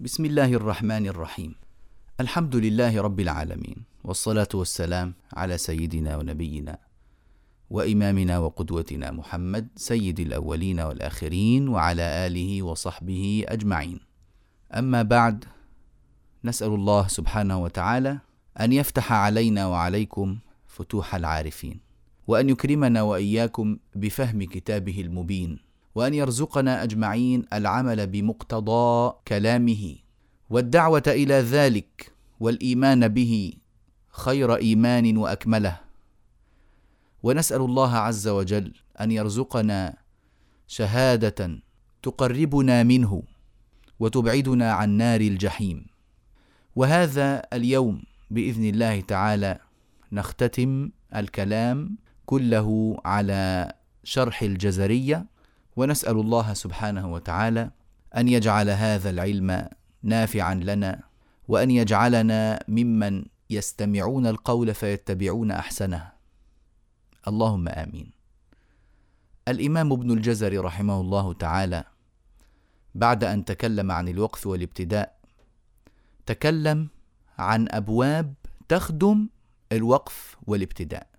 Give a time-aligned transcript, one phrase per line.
[0.00, 1.54] بسم الله الرحمن الرحيم
[2.20, 6.78] الحمد لله رب العالمين والصلاه والسلام على سيدنا ونبينا
[7.70, 14.00] وامامنا وقدوتنا محمد سيد الاولين والاخرين وعلى اله وصحبه اجمعين
[14.74, 15.44] اما بعد
[16.44, 18.18] نسال الله سبحانه وتعالى
[18.60, 21.80] ان يفتح علينا وعليكم فتوح العارفين
[22.26, 25.65] وان يكرمنا واياكم بفهم كتابه المبين
[25.96, 29.96] وأن يرزقنا أجمعين العمل بمقتضى كلامه.
[30.50, 33.52] والدعوة إلى ذلك والإيمان به
[34.08, 35.80] خير إيمان وأكمله.
[37.22, 39.96] ونسأل الله عز وجل أن يرزقنا
[40.66, 41.58] شهادة
[42.02, 43.22] تقربنا منه
[44.00, 45.86] وتبعدنا عن نار الجحيم.
[46.76, 49.58] وهذا اليوم بإذن الله تعالى
[50.12, 53.72] نختتم الكلام كله على
[54.04, 55.35] شرح الجزرية.
[55.76, 57.70] ونسأل الله سبحانه وتعالى
[58.16, 59.68] أن يجعل هذا العلم
[60.02, 61.02] نافعا لنا
[61.48, 66.12] وأن يجعلنا ممن يستمعون القول فيتبعون أحسنه.
[67.28, 68.10] اللهم آمين.
[69.48, 71.84] الإمام ابن الجزري رحمه الله تعالى
[72.94, 75.16] بعد أن تكلم عن الوقف والابتداء
[76.26, 76.88] تكلم
[77.38, 78.34] عن أبواب
[78.68, 79.28] تخدم
[79.72, 81.15] الوقف والابتداء.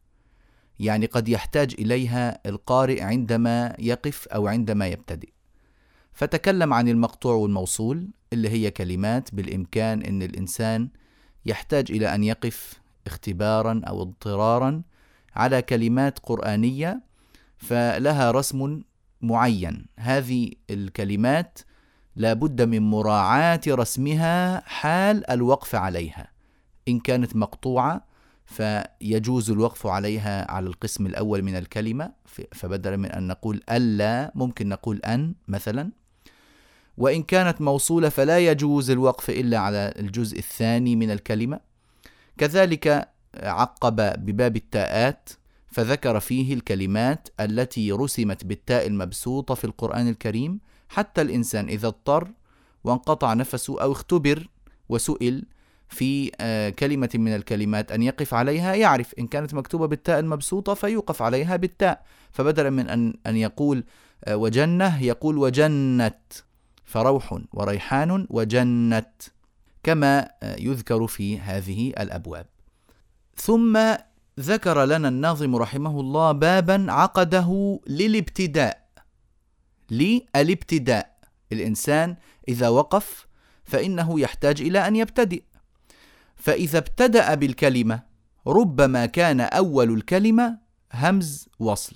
[0.80, 5.30] يعني قد يحتاج إليها القارئ عندما يقف أو عندما يبتدئ.
[6.14, 10.90] فتكلم عن المقطوع والموصول اللي هي كلمات بالإمكان إن الإنسان
[11.46, 14.82] يحتاج إلى أن يقف اختبارا أو اضطرارا
[15.36, 17.02] على كلمات قرآنية
[17.58, 18.82] فلها رسم
[19.22, 19.86] معين.
[20.00, 21.60] هذه الكلمات
[22.16, 26.32] لا بد من مراعاة رسمها حال الوقف عليها.
[26.88, 28.06] إن كانت مقطوعة
[28.48, 32.12] فيجوز الوقف عليها على القسم الأول من الكلمة
[32.52, 35.92] فبدلا من أن نقول ألا ممكن نقول أن مثلا.
[36.98, 41.60] وإن كانت موصولة فلا يجوز الوقف إلا على الجزء الثاني من الكلمة.
[42.38, 45.30] كذلك عقب بباب التاءات
[45.68, 50.60] فذكر فيه الكلمات التي رسمت بالتاء المبسوطة في القرآن الكريم
[50.90, 52.32] حتى الإنسان إذا اضطر
[52.84, 54.48] وانقطع نفسه أو اختبر
[54.90, 55.46] وسئل
[55.90, 59.14] في آه، كلمة من الكلمات أن يقف عليها يعرف.
[59.20, 62.04] إن كانت مكتوبة بالتاء المبسوطة فيوقف عليها بالتاء.
[62.32, 63.84] فبدلا من أن أن يقول
[64.26, 66.34] آه، وجنة يقول وجنت.
[66.84, 69.22] فروح وريحان وجنت.
[69.84, 72.46] كما آه، يذكر في هذه الأبواب.
[73.36, 73.80] ثم
[74.40, 78.88] ذكر لنا الناظم رحمه الله بابا عقده للابتداء.
[79.92, 81.18] للابتداء.
[81.52, 82.16] الإنسان
[82.48, 83.28] إذا وقف
[83.64, 85.42] فإنه يحتاج إلى أن يبتدئ.
[86.38, 88.04] فإذا ابتدأ بالكلمة
[88.48, 90.58] ربما كان أول الكلمة
[90.94, 91.96] همز وصل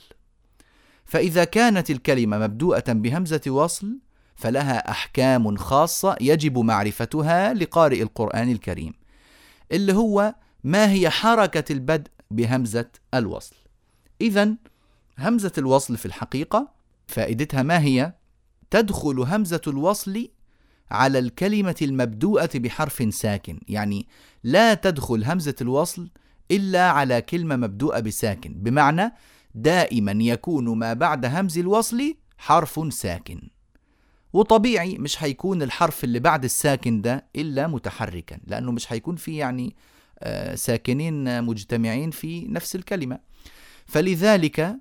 [1.05, 3.99] فإذا كانت الكلمة مبدوءة بهمزة وصل
[4.35, 8.93] فلها أحكام خاصة يجب معرفتها لقارئ القرآن الكريم
[9.71, 13.55] اللي هو ما هي حركة البدء بهمزة الوصل
[14.21, 14.55] إذا
[15.19, 16.71] همزة الوصل في الحقيقة
[17.07, 18.13] فائدتها ما هي؟
[18.69, 20.29] تدخل همزة الوصل
[20.91, 24.07] على الكلمة المبدوءة بحرف ساكن يعني
[24.43, 26.09] لا تدخل همزة الوصل
[26.51, 29.13] إلا على كلمة مبدوءة بساكن بمعنى
[29.55, 33.49] دائما يكون ما بعد همز الوصل حرف ساكن.
[34.33, 39.75] وطبيعي مش هيكون الحرف اللي بعد الساكن ده إلا متحركا لأنه مش هيكون في يعني
[40.19, 43.19] آه، ساكنين مجتمعين في نفس الكلمة.
[43.85, 44.77] فلذلك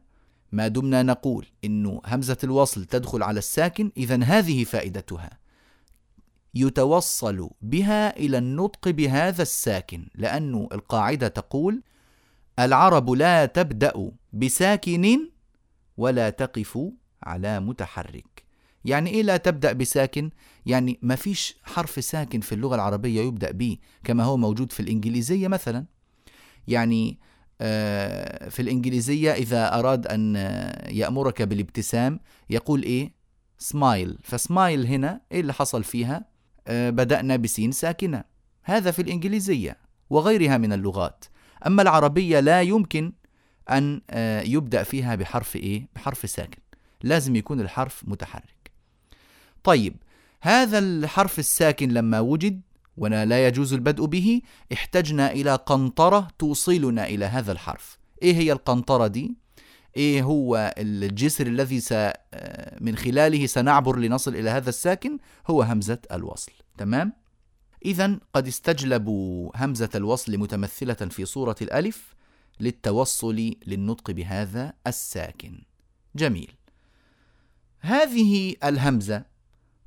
[0.53, 5.40] ما دمنا نقول إنه همزة الوصل تدخل على الساكن إذا هذه فائدتها.
[6.55, 11.83] يتوصل بها إلى النطق بهذا الساكن لأن القاعدة تقول
[12.59, 15.31] العرب لا تبدأ بساكن
[15.97, 16.79] ولا تقف
[17.23, 18.45] على متحرك.
[18.85, 20.31] يعني إيه لا تبدأ بساكن؟
[20.67, 25.49] يعني ما فيش حرف ساكن في اللغة العربية يبدأ به كما هو موجود في الإنجليزية
[25.49, 25.85] مثلا.
[26.69, 27.19] يعني
[27.61, 30.35] آه، في الإنجليزية إذا أراد أن
[30.89, 33.13] يأمرك بالابتسام يقول إيه؟
[33.59, 36.25] سمايل فسمايل هنا إيه اللي حصل فيها؟
[36.69, 38.25] بدأنا بسين ساكنة.
[38.63, 39.77] هذا في الإنجليزية
[40.11, 41.25] وغيرها من اللغات.
[41.67, 43.13] أما العربية لا يمكن
[43.71, 46.59] أن آه، يبدأ فيها بحرف إيه؟ بحرف ساكن.
[47.03, 48.71] لازم يكون الحرف متحرك.
[49.65, 49.97] طيب
[50.41, 52.61] هذا الحرف الساكن لما وجد
[52.97, 54.43] ولا يجوز البدء به
[54.73, 57.99] احتجنا إلى قنطرة توصلنا إلى هذا الحرف.
[58.23, 59.35] إيه هي القنطرة دي؟
[59.97, 61.93] إيه هو الجسر الذي س
[62.81, 66.53] من خلاله سنعبر لنصل إلى هذا الساكن؟ هو همزة الوصل.
[66.81, 67.13] تمام؟
[67.85, 72.15] اذا قد استجلبوا همزة الوصل متمثلة في صورة الألف
[72.61, 75.63] للتوصل للنطق بهذا الساكن.
[76.17, 76.53] جميل.
[77.81, 79.25] هذه الهمزة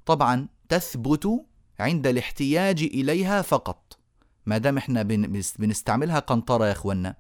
[0.06, 1.46] طبعا تثبت
[1.80, 4.00] عند الاحتياج إليها فقط.
[4.46, 5.04] ما دام إحنا
[5.60, 7.16] بنستعملها قنطرة يا اخوانا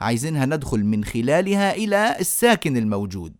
[0.00, 3.34] عايزينها ندخل من خلالها إلى الساكن الموجود.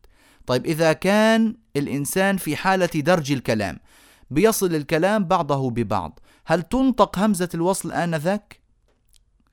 [0.47, 3.79] طيب إذا كان الإنسان في حالة درج الكلام
[4.31, 6.21] بيصل الكلام بعضه ببعض.
[6.47, 8.61] هل تنطق همزة الوصل آنذاك؟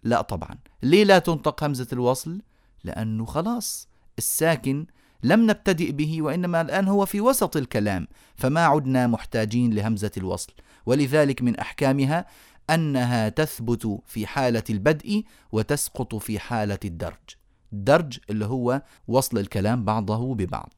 [0.04, 0.57] لا طبعا.
[0.83, 2.42] ليه لا تنطق همزة الوصل؟
[2.83, 3.88] لأنه خلاص
[4.18, 4.86] الساكن
[5.24, 10.54] لم نبتدئ به وإنما الآن هو في وسط الكلام فما عدنا محتاجين لهمزة الوصل.
[10.86, 12.25] ولذلك من أحكامها
[12.69, 17.36] أنها تثبت في حالة البدء وتسقط في حالة الدرج.
[17.74, 20.75] الدرج اللي هو وصل الكلام بعضه ببعض.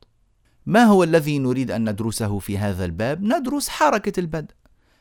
[0.67, 4.55] ما هو الذي نريد أن ندرسه في هذا الباب؟ ندرس حركة البدء.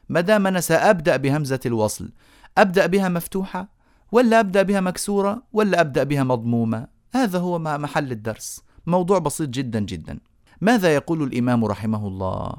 [0.08, 2.12] ما دام أنا سأبدأ بهمزة الوصل
[2.58, 3.68] أبدأ بها مفتوحة
[4.12, 8.60] ولا أبدأ بها مكسورة ولا أبدأ بها مضمومة؟ هذا هو محل الدرس.
[8.86, 10.18] موضوع بسيط جدا جدا.
[10.60, 12.52] ماذا يقول الإمام رحمه الله؟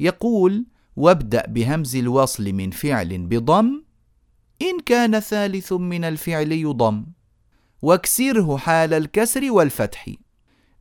[0.00, 0.66] يقول
[0.96, 3.82] وابدأ بهمز الوصل من فعل بضم
[4.62, 7.06] إن كان ثالث من الفعل يضم
[7.82, 10.08] واكسره حال الكسر والفتح.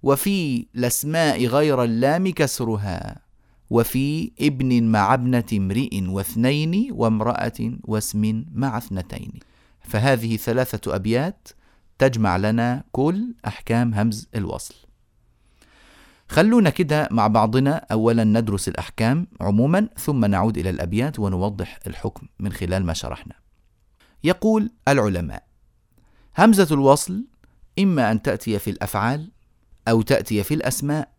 [0.04, 3.22] وفي الأسماء غير اللام كسرها
[3.70, 9.32] وفي ابن مع ابنة امرئ واثنين وامرأة واسم مع اثنتين.
[9.82, 11.48] فهذه ثلاثة أبيات
[11.98, 14.76] تجمع لنا كل أحكام همز الوصل.
[16.30, 22.52] خلونا كده مع بعضنا أولا ندرس الأحكام عموما ثم نعود إلى الأبيات ونوضح الحكم من
[22.52, 23.36] خلال ما شرحنا.
[24.24, 25.44] يقول العلماء
[26.38, 27.26] همزة الوصل
[27.80, 29.32] إما أن تأتي في الأفعال
[29.90, 31.12] أو تأتي في الأسماء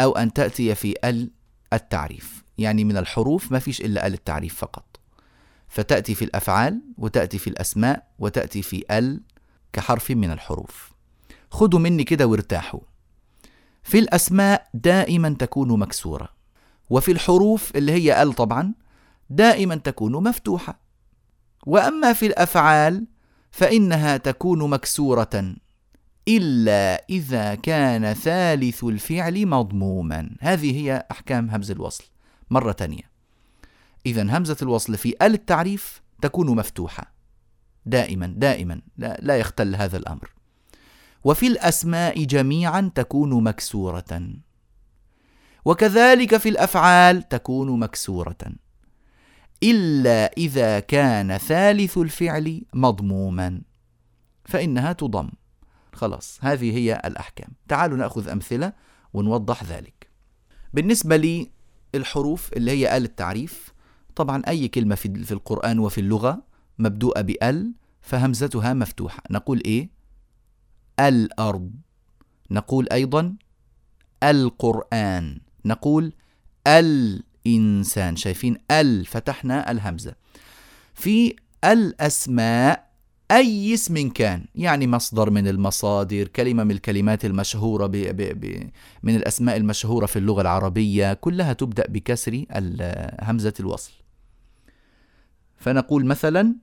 [0.00, 1.30] أو أن تأتي في ال
[1.72, 2.44] التعريف.
[2.58, 5.00] يعني من الحروف ما فيش إلا ال التعريف فقط.
[5.68, 9.20] فتأتي في الأفعال وتأتي في الأسماء وتأتي في ال
[9.72, 10.92] كحرف من الحروف.
[11.50, 12.80] خدوا مني كده وارتاحوا.
[13.82, 16.28] في الأسماء دائما تكون مكسورة.
[16.90, 18.74] وفي الحروف اللي هي ال طبعا
[19.30, 20.80] دائما تكون مفتوحة.
[21.66, 23.06] وأما في الأفعال
[23.50, 25.54] فإنها تكون مكسورة.
[26.28, 30.36] إلا إذا كان ثالث الفعل مضموما.
[30.40, 32.04] هذه هي أحكام همز الوصل.
[32.50, 33.10] مرة تانية.
[34.06, 37.14] إذا همزة الوصل في ال التعريف تكون مفتوحة.
[37.86, 38.80] دائما دائما.
[38.96, 40.34] لا, لا يختل هذا الأمر.
[41.24, 44.30] وفي الأسماء جميعا تكون مكسورة.
[45.64, 48.36] وكذلك في الأفعال تكون مكسورة.
[49.62, 53.62] إلا إذا كان ثالث الفعل مضموما.
[54.44, 55.30] فإنها تضم.
[55.94, 57.48] خلاص هذه هي الأحكام.
[57.68, 58.72] تعالوا نأخذ أمثلة
[59.14, 60.10] ونوضح ذلك.
[60.74, 61.50] بالنسبة لي
[61.94, 63.72] الحروف اللي هي آل التعريف
[64.16, 66.42] طبعا أي كلمة في القرآن وفي اللغة
[66.78, 69.22] مبدوءة بأل فهمزتها مفتوحة.
[69.30, 69.90] نقول إيه؟
[71.00, 71.70] الأرض.
[72.50, 73.36] نقول أيضا
[74.22, 75.40] القرآن.
[75.64, 76.12] نقول
[76.66, 78.16] الإنسان.
[78.16, 80.14] شايفين ال فتحنا الهمزة.
[80.94, 82.93] في الأسماء
[83.30, 88.70] أي اسم كان يعني مصدر من المصادر كلمة من الكلمات المشهورة ب ب ب
[89.02, 92.44] من الأسماء المشهورة في اللغة العربية كلها تبدأ بكسر
[93.22, 93.92] همزة الوصل.
[95.56, 96.54] فنقول مثلا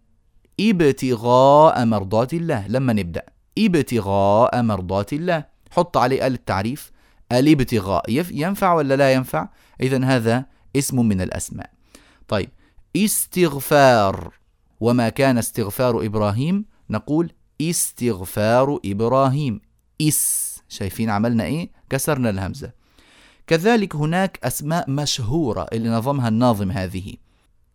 [0.60, 3.26] ابتغاء مرضات الله لما نبدأ.
[3.58, 5.46] ابتغاء مرضات الله.
[5.72, 6.92] حط عليه ال التعريف
[7.32, 9.50] الابتغاء ينفع ولا لا ينفع؟
[9.82, 11.70] إذا هذا اسم من الأسماء.
[12.28, 12.50] طيب
[12.96, 14.41] استغفار.
[14.82, 19.62] وما كان استغفار إبراهيم نقول استغفار إبراهيم.
[20.02, 20.62] إس.
[20.70, 22.72] شايفين عملنا إيه؟ كسرنا الهمزة.
[23.48, 27.14] كذلك هناك أسماء مشهورة اللي نظمها الناظم هذه.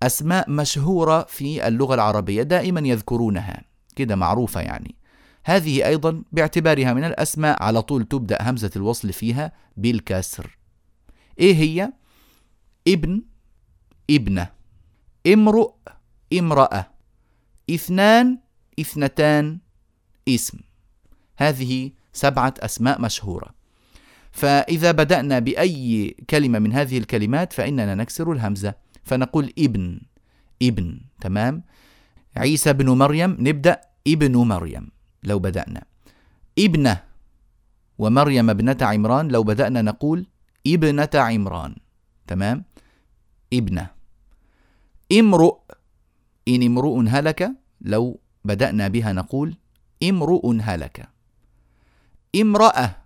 [0.02, 3.64] أسماء مشهورة في اللغة العربية دائما يذكرونها.
[3.96, 4.94] كده معروفة يعني.
[5.44, 10.58] هذه أيضا باعتبارها من الأسماء على طول تبدأ همزة الوصل فيها بالكسر.
[11.38, 11.92] إيه هي؟
[12.88, 13.22] ابن
[14.10, 14.50] ابنة.
[15.26, 15.74] امرؤ
[16.32, 16.95] امرأة.
[17.70, 18.38] اثنان
[18.80, 19.58] اثنتان
[20.28, 20.58] اسم.
[21.36, 23.54] هذه سبعة أسماء مشهورة.
[24.32, 28.74] فإذا بدأنا بأي كلمة من هذه الكلمات فإننا نكسر الهمزة.
[29.04, 30.00] فنقول ابن
[30.62, 31.62] ابن تمام؟
[32.36, 34.90] عيسى بن مريم نبدأ ابن مريم
[35.22, 35.82] لو بدأنا.
[36.58, 37.02] ابنة
[37.98, 40.26] ومريم ابنة عمران لو بدأنا نقول
[40.66, 41.76] ابنة عمران
[42.26, 42.64] تمام؟
[43.52, 43.90] ابنة.
[45.12, 45.58] امرؤ
[46.48, 49.54] إن امرؤ هلك لو بدأنا بها نقول
[50.02, 51.08] امرؤ هلك.
[52.36, 52.96] امرأة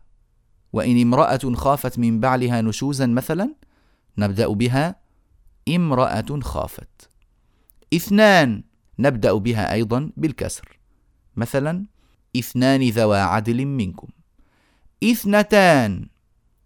[0.72, 3.54] وإن امرأة خافت من بعلها نشوزا مثلا
[4.18, 4.96] نبدأ بها
[5.68, 7.10] امرأة خافت.
[7.94, 8.62] اثنان
[8.98, 10.78] نبدأ بها أيضا بالكسر.
[11.36, 11.86] مثلا
[12.36, 14.08] اثنان ذوى عدل منكم.
[15.04, 16.08] اثنتان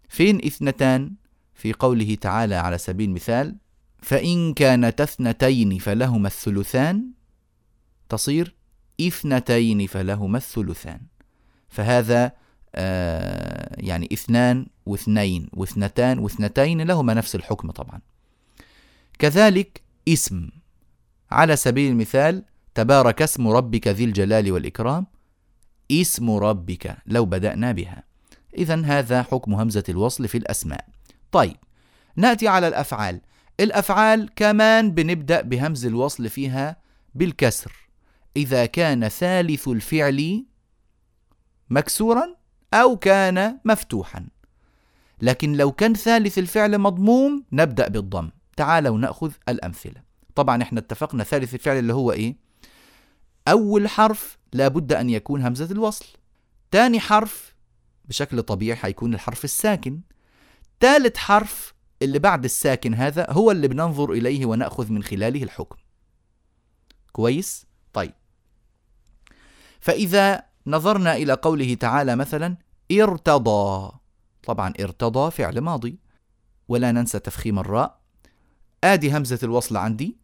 [0.09, 1.13] فين اثنتان؟
[1.55, 3.55] في قوله تعالى على سبيل المثال
[4.05, 7.11] فإن كانت اثنتين فلهما الثلثان
[8.09, 8.55] تصير
[9.01, 11.01] اثنتين فلهما الثلثان.
[11.69, 12.31] فهذا
[12.75, 18.01] آه يعني اثنان واثنين واثنتان واثنتين لهما نفس الحكم طبعا.
[19.19, 20.49] كذلك اسم.
[21.31, 22.43] على سبيل المثال
[22.75, 25.05] تبارك اسم ربك ذي الجلال والإكرام
[25.91, 28.03] اسم ربك لو بدأنا بها.
[28.57, 30.85] إذا هذا حكم همزة الوصل في الأسماء.
[31.31, 31.57] طيب
[32.15, 33.21] نأتي على الأفعال.
[33.59, 36.77] الأفعال كمان بنبدأ بهمز الوصل فيها
[37.15, 37.71] بالكسر.
[38.37, 40.45] إذا كان ثالث الفعل
[41.69, 42.35] مكسورا
[42.73, 44.27] أو كان مفتوحا.
[45.21, 48.29] لكن لو كان ثالث الفعل مضموم نبدأ بالضم.
[48.57, 50.01] تعالوا نأخذ الأمثلة.
[50.35, 52.35] طبعا إحنا اتفقنا ثالث الفعل اللي هو إيه؟
[53.47, 56.05] أول حرف لابد أن يكون همزة الوصل.
[56.71, 57.55] تاني حرف
[58.05, 60.01] بشكل طبيعي حيكون الحرف الساكن.
[60.79, 65.77] ثالث حرف اللي بعد الساكن هذا هو اللي بننظر إليه ونأخذ من خلاله الحكم.
[67.11, 68.13] كويس؟ طيب.
[69.79, 72.57] فإذا نظرنا إلى قوله تعالى مثلا
[72.91, 73.91] ارتضى.
[74.43, 75.99] طبعا ارتضى فعل ماضي.
[76.67, 77.99] ولا ننسى تفخيم الراء.
[78.83, 80.17] آدي همزة الوصل عندي.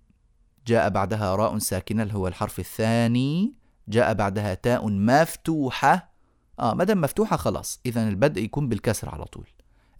[0.68, 3.54] جاء بعدها راء ساكنة اللي هو الحرف الثاني.
[3.88, 6.12] جاء بعدها تاء مفتوحة.
[6.60, 7.80] آه ما دام مفتوحة خلاص.
[7.86, 9.48] إذا البدء يكون بالكسر على طول.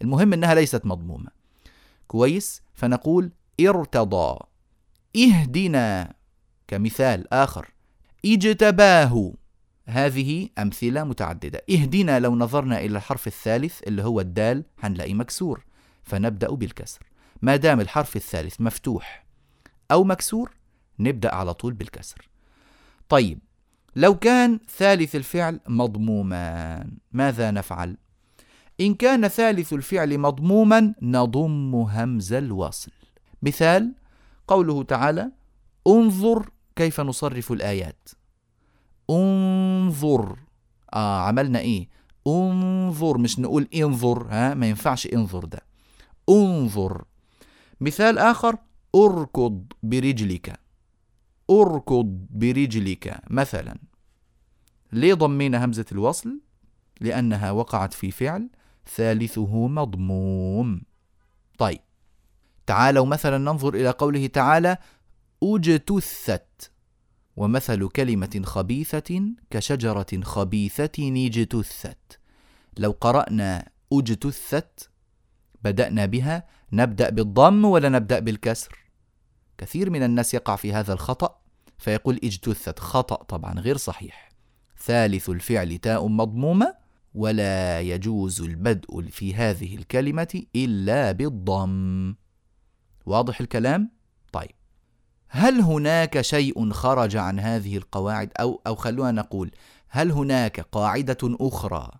[0.02, 1.41] المهم إنها ليست مضمومة.
[2.06, 4.38] كويس؟ فنقول ارتضى.
[5.16, 6.14] اهدنا
[6.68, 7.74] كمثال آخر.
[8.24, 9.32] اجتباه.
[9.86, 11.64] هذه أمثلة متعددة.
[11.70, 15.64] اهدنا لو نظرنا إلى الحرف الثالث اللي هو الدال هنلاقي مكسور.
[16.02, 17.00] فنبدأ بالكسر.
[17.42, 19.26] ما دام الحرف الثالث مفتوح
[19.90, 20.50] أو مكسور
[20.98, 22.28] نبدأ على طول بالكسر.
[23.08, 23.38] طيب
[23.96, 27.96] لو كان ثالث الفعل مضموما ماذا نفعل؟
[28.82, 32.90] إن كان ثالث الفعل مضموما نضم همز الوصل
[33.42, 33.94] مثال
[34.48, 35.32] قوله تعالى
[35.86, 38.08] انظر كيف نصرف الآيات.
[39.10, 40.38] انظر.
[40.94, 41.88] آه عملنا إيه؟
[42.26, 45.60] انظر مش نقول انظر ها؟ ما ينفعش انظر ده.
[46.28, 47.04] انظر.
[47.80, 48.56] مثال آخر
[48.94, 50.60] اركض برجلك.
[51.50, 53.78] اركض برجلك مثلا.
[54.92, 56.40] ليه ضمينا همزة الوصل؟
[57.00, 58.48] لأنها وقعت في فعل.
[58.86, 60.82] ثالثه مضموم.
[61.58, 61.80] طيب
[62.66, 64.76] تعالوا مثلا ننظر إلى قوله تعالى
[65.42, 66.72] أجتثت
[67.36, 72.18] ومثل كلمة خبيثة كشجرة خبيثة اجتثت.
[72.78, 74.90] لو قرأنا أجتثت
[75.62, 78.78] بدأنا بها نبدأ بالضم ولا نبدأ بالكسر؟
[79.58, 81.40] كثير من الناس يقع في هذا الخطأ
[81.78, 84.32] فيقول اجتثت خطأ طبعا غير صحيح.
[84.78, 86.81] ثالث الفعل تاء مضمومة
[87.14, 92.14] ولا يجوز البدء في هذه الكلمة إلا بالضم.
[93.06, 93.90] واضح الكلام؟
[94.32, 94.50] طيب.
[95.28, 99.50] هل هناك شيء خرج عن هذه القواعد؟ أو أو خلونا نقول
[99.88, 101.90] هل هناك قاعدة أخرى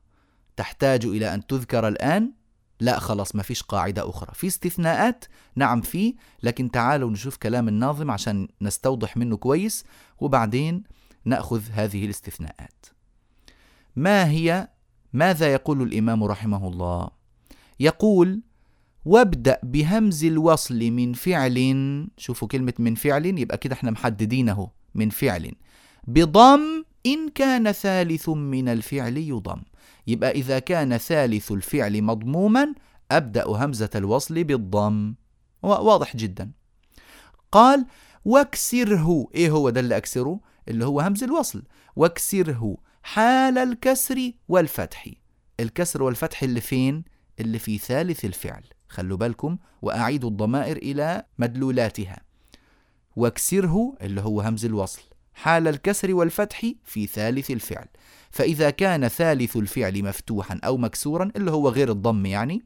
[0.57, 2.33] تحتاج إلى أن تذكر الآن؟
[2.81, 4.31] لا خلاص ما فيش قاعدة أخرى.
[4.35, 5.25] في استثناءات؟
[5.57, 9.85] نعم في لكن تعالوا نشوف كلام الناظم عشان نستوضح منه كويس
[10.21, 10.85] وبعدين
[11.25, 12.87] نأخذ هذه الاستثناءات.
[13.97, 14.69] ما هي
[15.12, 17.09] ماذا يقول الإمام رحمه الله؟
[17.81, 18.40] يقول
[19.04, 21.57] وابدأ بهمز الوصل من فعل.
[22.16, 25.52] شوفوا كلمة من فعل يبقى كده إحنا محددينه من فعل.
[26.07, 29.62] بضم إن كان ثالث من الفعل يضم.
[30.07, 32.75] يبقى إذا كان ثالث الفعل مضموما
[33.11, 35.14] أبدأ همزة الوصل بالضم.
[35.62, 36.50] واضح جدا.
[37.52, 37.87] قال
[38.25, 39.28] واكسره.
[39.35, 41.62] إيه هو ده اللي أكسره؟ اللي هو همز الوصل.
[41.97, 42.76] واكسره.
[43.02, 45.09] حال الكسر والفتح.
[45.61, 47.04] الكسر والفتح اللي فين؟
[47.40, 48.62] اللي في ثالث الفعل.
[48.88, 52.21] خلوا بالكم وأعيدوا الضمائر إلى مدلولاتها.
[53.16, 55.02] واكسره اللي هو همز الوصل.
[55.35, 57.87] حال الكسر والفتح في ثالث الفعل.
[58.30, 62.64] فإذا كان ثالث الفعل مفتوحا أو مكسورا اللي هو غير الضم يعني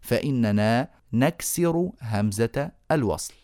[0.00, 3.34] فإننا نكسر همزة الوصل.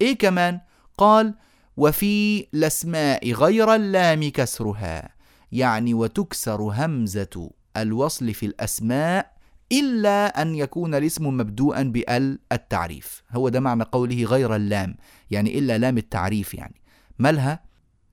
[0.00, 0.60] إيه كمان؟
[0.98, 1.34] قال
[1.76, 5.11] وفي الأسماء غير اللام كسرها.
[5.52, 9.32] يعني وتكسر همزة الوصل في الأسماء
[9.72, 13.22] إلا أن يكون الاسم مبدوءا بال التعريف.
[13.30, 14.96] هو ده معنى قوله غير اللام
[15.30, 16.80] يعني إلا لام التعريف يعني.
[17.18, 17.62] مالها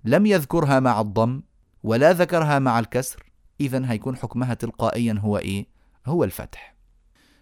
[0.04, 1.42] لم يذكرها مع الضم
[1.84, 3.24] ولا ذكرها مع الكسر.
[3.62, 5.68] إذا هيكون حكمها تلقائيا هو إيه؟
[6.06, 6.76] هو الفتح.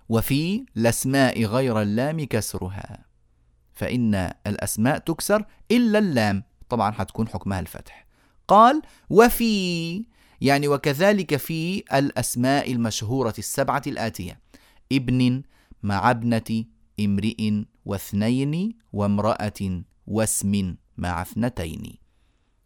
[0.10, 3.06] وفي الأسماء غير اللام كسرها.
[3.74, 6.44] فإن الأسماء تكسر إلا اللام.
[6.70, 8.07] طبعا حتكون حكمها الفتح.
[8.48, 10.06] قال وفي
[10.42, 14.40] يعني وكذلك في الأسماء المشهورة السبعة الآتية
[14.92, 15.42] ابن
[15.84, 16.66] مع ابنة
[17.00, 21.94] امرئ واثنين وامرأة واسم مع اثنتين.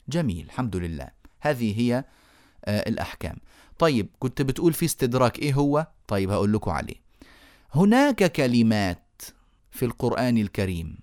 [0.09, 1.07] جميل الحمد لله.
[1.41, 2.05] هذه هي
[2.65, 3.37] آه الأحكام.
[3.79, 6.95] طيب كنت بتقول في استدراك إيه هو؟ طيب هقول لكم عليه.
[7.73, 9.21] هناك كلمات
[9.71, 10.97] في القرآن الكريم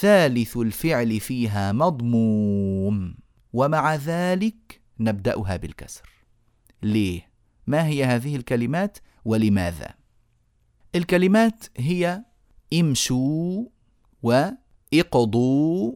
[0.00, 3.14] ثالث الفعل فيها مضموم.
[3.52, 6.08] ومع ذلك نبدأها بالكسر
[6.82, 7.30] ليه؟
[7.66, 9.94] ما هي هذه الكلمات ولماذا؟
[10.94, 12.24] الكلمات هي
[12.74, 13.64] امشوا
[14.22, 15.92] واقضوا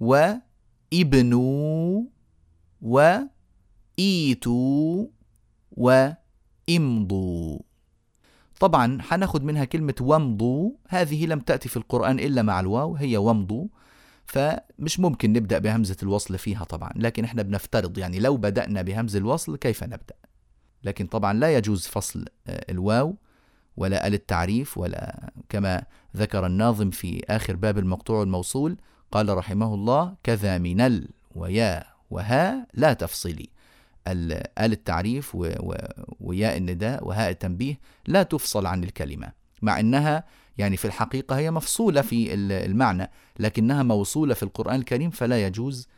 [0.00, 2.02] وابنوا
[3.98, 5.06] وإيتوا
[5.72, 7.58] وامضوا
[8.60, 13.66] طبعا حناخد منها كلمة وامضوا هذه لم تأتي في القرآن إلا مع الواو هي وامضوا
[14.26, 19.56] فمش ممكن نبدأ بهمزة الوصل فيها طبعا لكن إحنا بنفترض يعني لو بدأنا بهمز الوصل
[19.56, 20.14] كيف نبدأ؟
[20.84, 23.16] لكن طبعا لا يجوز فصل آه، الواو
[23.76, 25.82] ولا ال التعريف ولا كما
[26.16, 28.76] ذكر الناظم في آخر باب المقطوع الموصول
[29.12, 33.48] قال رحمه الله كذا من ال ويا وها لا تفصلي
[34.08, 35.36] ال التعريف
[36.20, 40.24] وياء النداء وهاء التنبيه لا تفصل عن الكلمة مع أنها
[40.58, 45.88] يعني في الحقيقة هي مفصولة في المعنى لكنها موصولة في القرآن الكريم فلا يجوز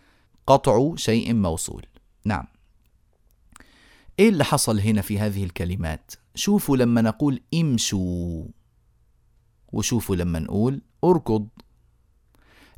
[0.47, 1.87] قطع شيء موصول.
[2.25, 2.45] نعم.
[4.19, 8.45] إيه اللي حصل هنا في هذه الكلمات؟ شوفوا لما نقول امشوا
[9.73, 11.49] وشوفوا لما نقول اركض.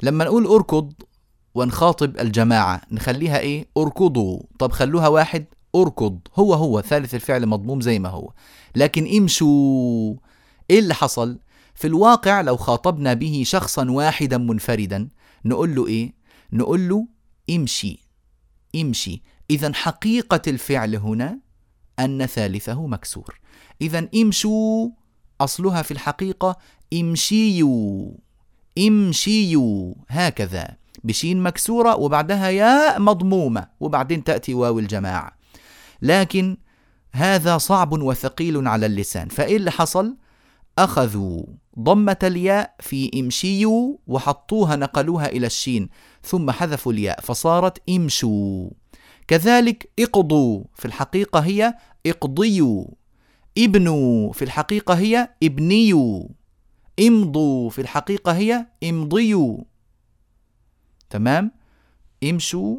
[0.02, 0.92] لما نقول اركض
[1.54, 4.40] ونخاطب الجماعة نخليها إيه؟ اركضوا.
[4.58, 5.44] طب خلوها واحد
[5.75, 6.18] اركض.
[6.37, 8.32] هو هو ثالث الفعل مضموم زي ما هو.
[8.76, 10.14] لكن امشوا.
[10.70, 11.38] إيه اللي حصل؟
[11.78, 15.08] في الواقع لو خاطبنا به شخصا واحدا منفردا
[15.44, 16.14] نقول له إيه؟
[16.52, 17.06] نقول له
[17.50, 18.04] امشي
[18.76, 19.23] امشي.
[19.50, 21.38] اذا حقيقة الفعل هنا
[21.99, 23.40] أن ثالثه مكسور.
[23.82, 24.88] اذا امشوا
[25.40, 26.56] أصلها في الحقيقة
[26.94, 28.11] امشيوا
[28.78, 30.76] امشيوا هكذا.
[31.04, 35.38] بشين مكسورة وبعدها ياء مضمومة وبعدين تأتي واو الجماعة.
[36.02, 36.57] لكن
[37.12, 39.29] هذا صعب وثقيل على اللسان.
[39.29, 40.16] فإيه اللي حصل؟
[40.78, 41.42] أخذوا
[41.78, 45.88] ضمة الياء في إمشيوا وحطوها نقلوها إلى الشين
[46.22, 48.70] ثم حذفوا الياء فصارت إمشوا
[49.28, 51.74] كذلك إقضوا في الحقيقة هي
[52.06, 52.84] اقضيوا
[53.58, 56.24] ابنوا في الحقيقة هي ابنيوا
[57.00, 59.58] امضوا في الحقيقة هي امضيوا
[61.10, 61.50] تمام؟
[62.24, 62.76] امشوا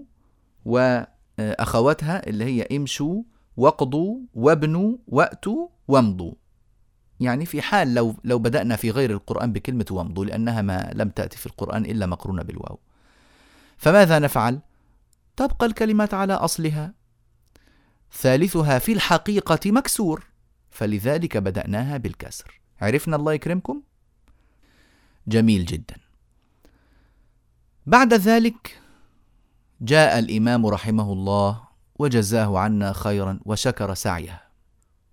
[0.65, 3.23] وأخواتها اللي هي امشوا
[3.57, 6.33] واقضوا وابنوا وأتوا وامضوا.
[7.19, 11.38] يعني في حال لو لو بدأنا في غير القرآن بكلمة وامضوا لأنها ما لم تأتي
[11.38, 12.79] في القرآن إلا مقرونة بالواو.
[13.77, 14.60] فماذا نفعل؟
[15.36, 16.93] تبقى الكلمات على أصلها.
[18.13, 20.25] ثالثها في الحقيقة مكسور.
[20.69, 22.62] فلذلك بدأناها بالكسر.
[22.82, 23.82] عرفنا الله يكرمكم؟
[25.27, 25.95] جميل جدا.
[27.86, 28.82] بعد ذلك
[29.82, 31.62] جاء الإمام رحمه الله
[31.99, 34.41] وجزاه عنا خيرا وشكر سعيه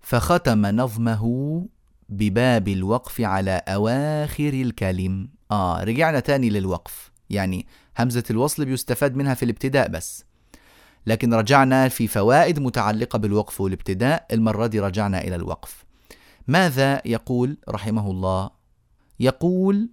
[0.01, 1.65] فختم نظمه
[2.09, 5.29] بباب الوقف على أواخر الكلم.
[5.51, 7.11] آه رجعنا تاني للوقف.
[7.29, 7.67] يعني
[7.99, 10.25] همزة الوصل بيستفاد منها في الابتداء بس.
[11.07, 14.25] لكن رجعنا في فوائد متعلقة بالوقف والابتداء.
[14.31, 15.85] المرة دي رجعنا إلى الوقف.
[16.47, 18.49] ماذا يقول رحمه الله؟
[19.19, 19.89] يقول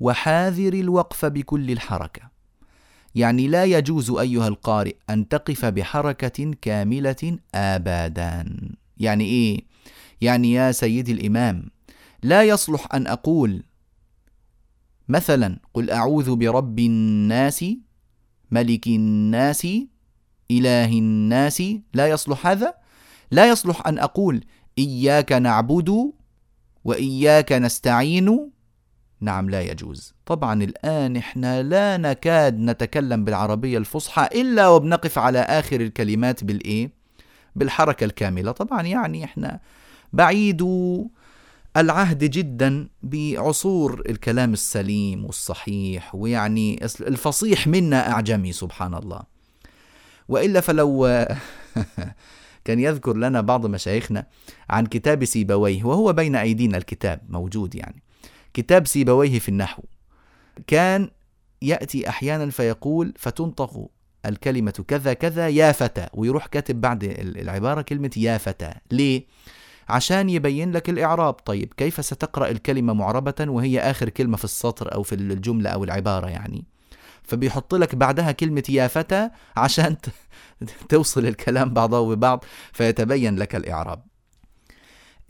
[0.00, 2.22] وحاذر الوقف بكل الحركة.
[3.14, 8.56] يعني لا يجوز أيها القارئ أن تقف بحركة كاملة آبادا.
[8.98, 9.64] يعني إيه؟
[10.20, 11.70] يعني يا سيدي الإمام
[12.22, 13.62] لا يصلح أن أقول
[15.08, 17.64] مثلا قل أعوذ برب الناس
[18.50, 19.66] ملك الناس
[20.50, 21.62] إله الناس
[21.94, 22.74] لا يصلح هذا؟
[23.30, 24.44] لا يصلح أن أقول
[24.78, 26.12] إياك نعبد
[26.84, 28.50] وإياك نستعين.
[29.20, 30.14] نعم لا يجوز.
[30.26, 36.90] طبعا الآن إحنا لا نكاد نتكلم بالعربية الفصحى إلا وبنقف على آخر الكلمات بالإيه؟
[37.56, 38.52] بالحركة الكاملة.
[38.52, 39.60] طبعا يعني إحنا
[40.12, 40.62] بعيد
[41.76, 49.20] العهد جدا بعصور الكلام السليم والصحيح ويعني الفصيح منا أعجمي سبحان الله.
[50.28, 51.06] وإلا فلو
[52.64, 54.26] كان يذكر لنا بعض مشايخنا
[54.70, 58.02] عن كتاب سيبويه وهو بين أيدينا الكتاب موجود يعني.
[58.54, 59.82] كتاب سيبويه في النحو.
[60.66, 61.10] كان
[61.62, 63.90] يأتي أحيانا فيقول فتنطق
[64.26, 66.06] الكلمة كذا كذا يا فتى.
[66.14, 68.74] ويروح كاتب بعد العبارة كلمة يا فتى.
[68.90, 69.24] ليه؟
[69.88, 71.34] عشان يبين لك الإعراب.
[71.34, 76.26] طيب كيف ستقرأ الكلمة معربة وهي آخر كلمة في السطر أو في الجملة أو العبارة
[76.26, 76.64] يعني؟
[77.22, 79.96] فبيحط لك بعدها كلمة يا فتى عشان
[80.88, 84.02] توصل الكلام بعضه ببعض فيتبين لك الإعراب.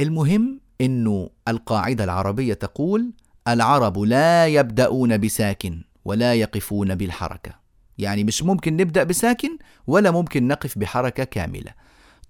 [0.00, 3.12] المهم أنه القاعدة العربية تقول
[3.48, 7.52] العرب لا يبدأون بساكن ولا يقفون بالحركة.
[7.98, 11.72] يعني مش ممكن نبدأ بساكن ولا ممكن نقف بحركة كاملة.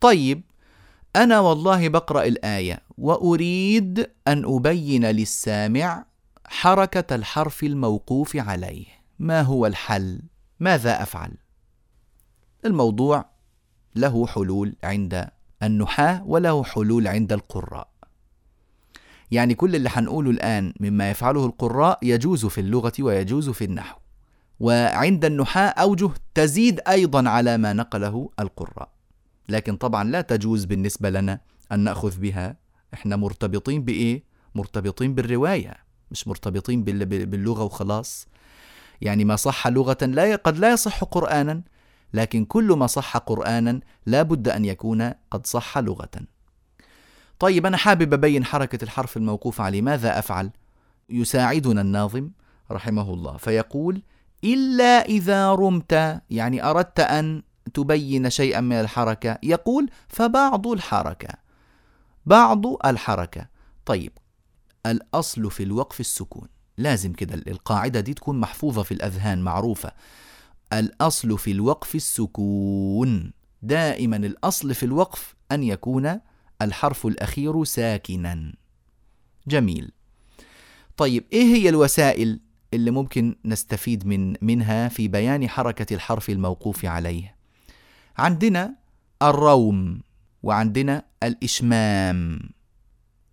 [0.01, 0.43] طيب
[1.17, 6.05] أنا والله بقرأ الآية وأريد أن أبين للسامع
[6.45, 8.87] حركة الحرف الموقوف عليه
[9.19, 10.21] ما هو الحل؟
[10.61, 11.33] ماذا أفعل؟
[12.65, 13.25] الموضوع
[13.95, 15.29] له حلول عند
[15.63, 17.89] النحاة وله حلول عند القراء
[19.31, 23.99] يعني كل اللي حنقوله الآن مما يفعله القراء يجوز في اللغة ويجوز في النحو
[24.61, 28.98] وعند النحاة أوجه تزيد أيضا على ما نقله القراء
[29.49, 31.41] لكن طبعا لا تجوز بالنسبة لنا
[31.73, 32.57] أن نأخذ بها.
[32.95, 34.23] إحنا مرتبطين بإيه؟
[34.55, 35.75] مرتبطين بالرواية
[36.11, 38.27] مش مرتبطين باللغة وخلاص.
[39.01, 41.63] يعني ما صح لغة لا قد لا يصح قرآنا
[42.15, 46.11] لكن كل ما صح قرآنا لا بد أن يكون قد صح لغة.
[47.39, 50.51] طيب أنا حابب أبين حركة الحرف الموقوف عليه ماذا أفعل؟
[51.11, 52.31] يساعدنا الناظم
[52.71, 54.03] رحمه الله فيقول
[54.45, 56.21] إلا إذا رمت.
[56.31, 59.39] يعني أردت أن تبين شيئا من الحركة.
[59.43, 61.35] يقول فبعض الحركة
[62.27, 63.49] بعض الحركة.
[63.87, 64.13] طيب
[64.87, 66.49] الأصل في الوقف السكون.
[66.79, 69.93] لازم كده القاعدة دي تكون محفوظة في الأذهان معروفة.
[70.73, 73.33] الأصل في الوقف السكون.
[73.63, 76.21] دائما الأصل في الوقف أن يكون
[76.63, 78.53] الحرف الأخير ساكنا.
[79.47, 79.93] جميل.
[80.97, 82.41] طيب إيه هي الوسائل
[82.75, 87.38] اللي ممكن نستفيد من منها في بيان حركة الحرف الموقوف عليه؟
[88.19, 88.75] عندنا
[89.23, 90.01] الروم
[90.43, 92.41] وعندنا الإشمام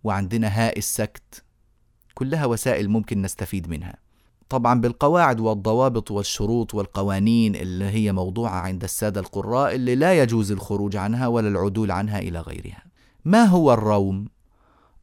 [0.04, 1.44] وعندنا هاء السكت.
[2.14, 3.94] كلها وسائل ممكن نستفيد منها.
[4.48, 10.96] طبعا بالقواعد والضوابط والشروط والقوانين اللي هي موضوعة عند السادة القراء اللي لا يجوز الخروج
[10.96, 12.84] عنها ولا العدول عنها إلى غيرها.
[13.24, 14.28] ما هو الروم؟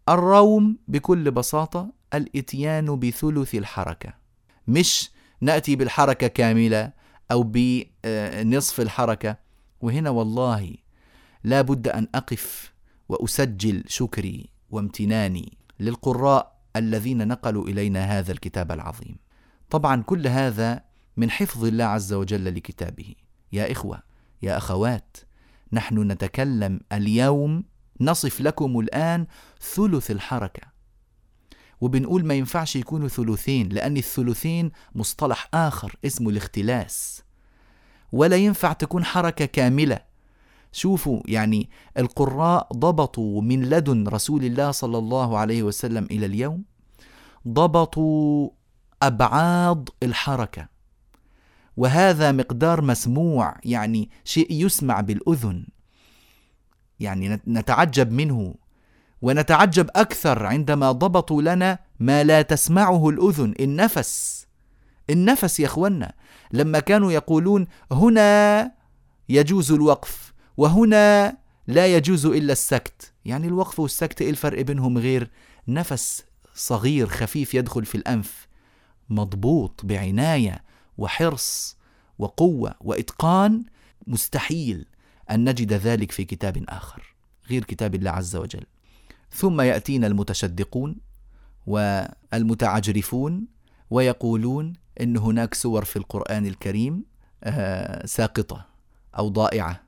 [0.09, 4.13] الروم بكل بساطة الإتيان بثلث الحركة.
[4.67, 6.91] مش نأتي بالحركة كاملة
[7.31, 9.42] أو بنصف الحركة.
[9.83, 10.75] وهنا والله
[11.43, 12.73] لا بد أن أقف
[13.09, 19.17] وأسجل شكري وامتناني للقراء الذين نقلوا إلينا هذا الكتاب العظيم.
[19.69, 20.83] طبعا كل هذا
[21.17, 23.15] من حفظ الله عز وجل لكتابه.
[23.51, 24.03] يا إخوة
[24.41, 25.17] يا أخوات
[25.73, 27.63] نحن نتكلم اليوم
[28.01, 29.27] نصف لكم الآن
[29.75, 30.63] ثلث الحركة.
[31.81, 37.23] وبنقول ما ينفعش يكونوا ثلثين لأن الثلثين مصطلح آخر اسمه الاختلاس.
[38.13, 39.99] ولا ينفع تكون حركة كاملة.
[40.71, 46.63] شوفوا يعني القراء ضبطوا من لدن رسول الله صلى الله عليه وسلم إلى اليوم
[47.47, 48.49] ضبطوا
[49.01, 50.67] أبعاد الحركة.
[51.77, 55.67] وهذا مقدار مسموع يعني شيء يسمع بالأذن.
[56.99, 58.55] يعني نتعجب منه.
[59.21, 64.47] ونتعجب أكثر عندما ضبطوا لنا ما لا تسمعه الأذن النفس.
[65.09, 66.13] النفس يا أخوانا.
[66.51, 68.71] لما كانوا يقولون هنا
[69.29, 71.37] يجوز الوقف وهنا
[71.67, 73.13] لا يجوز إلا السكت.
[73.25, 75.29] يعني الوقف والسكت إيه الفرق بينهم غير
[75.67, 76.23] نفس
[76.55, 78.47] صغير خفيف يدخل في الأنف
[79.09, 80.63] مضبوط بعناية
[80.97, 81.77] وحرص
[82.19, 83.63] وقوة وإتقان؟
[84.07, 84.85] مستحيل
[85.31, 87.15] أن نجد ذلك في كتاب آخر
[87.49, 88.65] غير كتاب الله عز وجل.
[89.31, 90.95] ثم يأتينا المتشدقون
[91.67, 93.47] والمتعجرفون
[93.89, 97.03] ويقولون إن هناك سور في القرآن الكريم
[97.43, 98.65] آه، ساقطة
[99.17, 99.83] أو ضائعة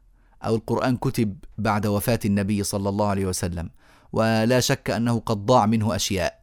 [0.45, 3.69] أو القرآن كتب بعد وفاة النبي صلى الله عليه وسلم.
[4.13, 6.41] ولا شك أنه قد ضاع منه أشياء.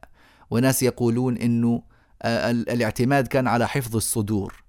[0.51, 1.83] وناس يقولون إنه
[2.22, 4.62] آه، الاعتماد كان على حفظ الصدور.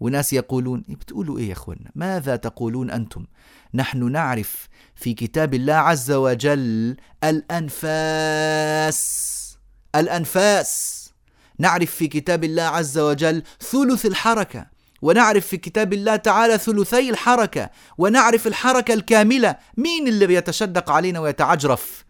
[0.00, 3.26] وناس يقولون إيه بتقولوا إيه يا اخوانا ماذا تقولون أنتم؟
[3.74, 8.88] نحن نعرف في كتاب الله عز وجل الأنفاس
[9.94, 10.97] الأنفاس.
[11.58, 14.66] نعرف في كتاب الله عز وجل ثلث الحركة
[15.02, 22.04] ونعرف في كتاب الله تعالى ثلثي الحركة ونعرف الحركة الكاملة مين اللي بيتشدق علينا ويتعجرف؟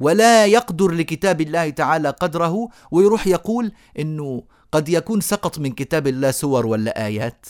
[0.00, 6.30] ولا يقدر لكتاب الله تعالى قدره ويروح يقول إنه قد يكون سقط من كتاب الله
[6.30, 7.46] سور ولا آيات.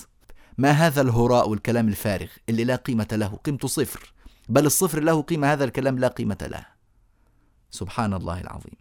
[0.59, 4.13] ما هذا الهراء والكلام الفارغ اللي لا قيمة له قيمته صفر.
[4.49, 6.67] بل الصفر له قيمة هذا الكلام لا قيمة له.
[7.71, 8.77] سبحان الله العظيم.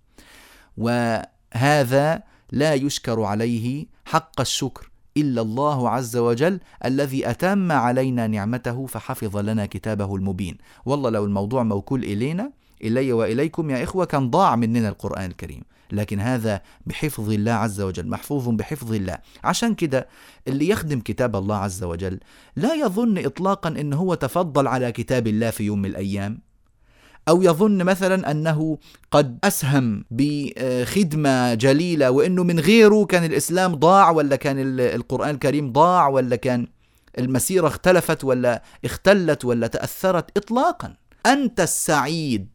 [0.77, 9.37] وهذا لا يشكر عليه حق الشكر إلا الله عز وجل الذي أتم علينا نعمته فحفظ
[9.37, 10.57] لنا كتابه المبين.
[10.85, 12.51] والله لو الموضوع موكول إلينا
[12.83, 15.63] إلي وإليكم يا إخوة كان ضاع مننا القرآن الكريم.
[15.91, 19.17] لكن هذا بحفظ الله عز وجل محفوظ بحفظ الله.
[19.43, 20.07] عشان كده
[20.47, 22.19] اللي يخدم كتاب الله عز وجل
[22.55, 26.39] لا يظن اطلاقا ان هو تفضل على كتاب الله في يوم من الأيام.
[27.29, 28.77] أو يظن مثلا أنه
[29.11, 36.07] قد أسهم بخدمة جليلة وأنه من غيره كان الإسلام ضاع ولا كان القرآن الكريم ضاع
[36.07, 36.67] ولا كان
[37.19, 40.93] المسيرة اختلفت ولا اختلت ولا تأثرت إطلاقا.
[41.25, 42.47] أنت السعيد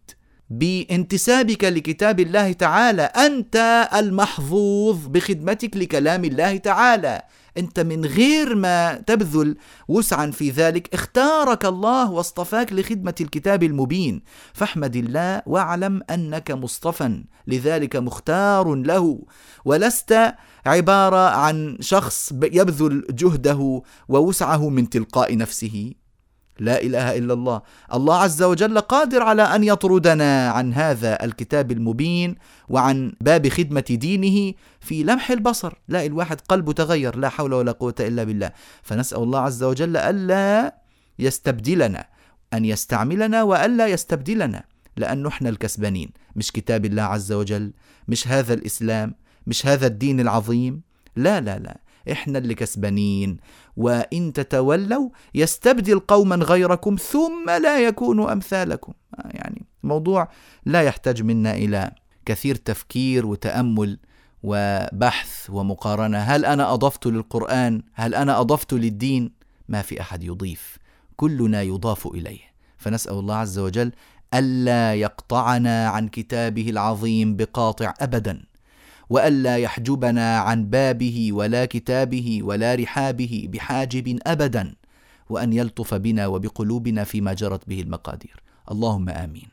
[0.50, 3.02] بانتسابك لكتاب الله تعالى.
[3.02, 7.22] أنت المحظوظ بخدمتك لكلام الله تعالى.
[7.58, 9.56] أنت من غير ما تبذل
[9.88, 10.94] وسعا في ذلك.
[10.94, 14.22] اختارك الله واصطفاك لخدمة الكتاب المبين.
[14.52, 19.24] فاحمد الله واعلم أنك مصطفى لذلك مختار له.
[19.64, 20.34] ولست
[20.66, 25.92] عبارة عن شخص يبذل جهده ووسعه من تلقاء نفسه.
[26.60, 27.62] لا إله إلا الله.
[27.94, 32.36] الله عز وجل قادر على أن يطردنا عن هذا الكتاب المبين
[32.68, 35.72] وعن باب خدمة دينه في لمح البصر.
[35.88, 37.16] لا الواحد قلبه تغير.
[37.16, 38.50] لا حول ولا قوة إلا بالله.
[38.82, 40.74] فنسأل الله عز وجل ألا
[41.18, 42.06] يستبدلنا
[42.52, 44.64] أن يستعملنا وألا يستبدلنا
[44.96, 46.10] لأنه إحنا الكسبانين.
[46.36, 47.72] مش كتاب الله عز وجل
[48.08, 49.14] مش هذا الإسلام
[49.46, 50.82] مش هذا الدين العظيم.
[51.16, 51.80] لا لا لا.
[52.12, 53.36] إحنا اللي كسبانين.
[53.76, 58.92] وإن تتولوا يستبدل قوما غيركم ثم لا يكونوا أمثالكم.
[59.24, 60.28] يعني موضوع
[60.66, 61.90] لا يحتاج منا إلى
[62.26, 63.98] كثير تفكير وتأمل
[64.42, 66.18] وبحث ومقارنة.
[66.18, 69.32] هل أنا أضفت للقرآن؟ هل أنا أضفت للدين؟
[69.68, 70.78] ما في أحد يضيف.
[71.16, 72.40] كلنا يضاف إليه.
[72.78, 73.92] فنسأل الله عز وجل
[74.34, 78.42] ألا يقطعنا عن كتابه العظيم بقاطع ابدا.
[79.10, 84.74] وألا يحجبنا عن بابه ولا كتابه ولا رحابه بحاجب أبدا
[85.28, 88.42] وأن يلطف بنا وبقلوبنا فيما جرت به المقادير.
[88.70, 89.48] اللهم آمين.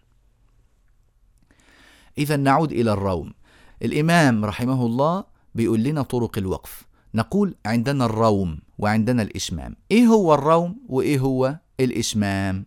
[2.17, 3.34] اذا نعود إلى الروم.
[3.82, 5.24] الإمام رحمه الله
[5.56, 6.84] بيقول لنا طرق الوقف.
[7.15, 9.76] نقول عندنا الروم وعندنا الإشمام.
[9.91, 12.65] إيه هو الروم وإيه هو الإشمام؟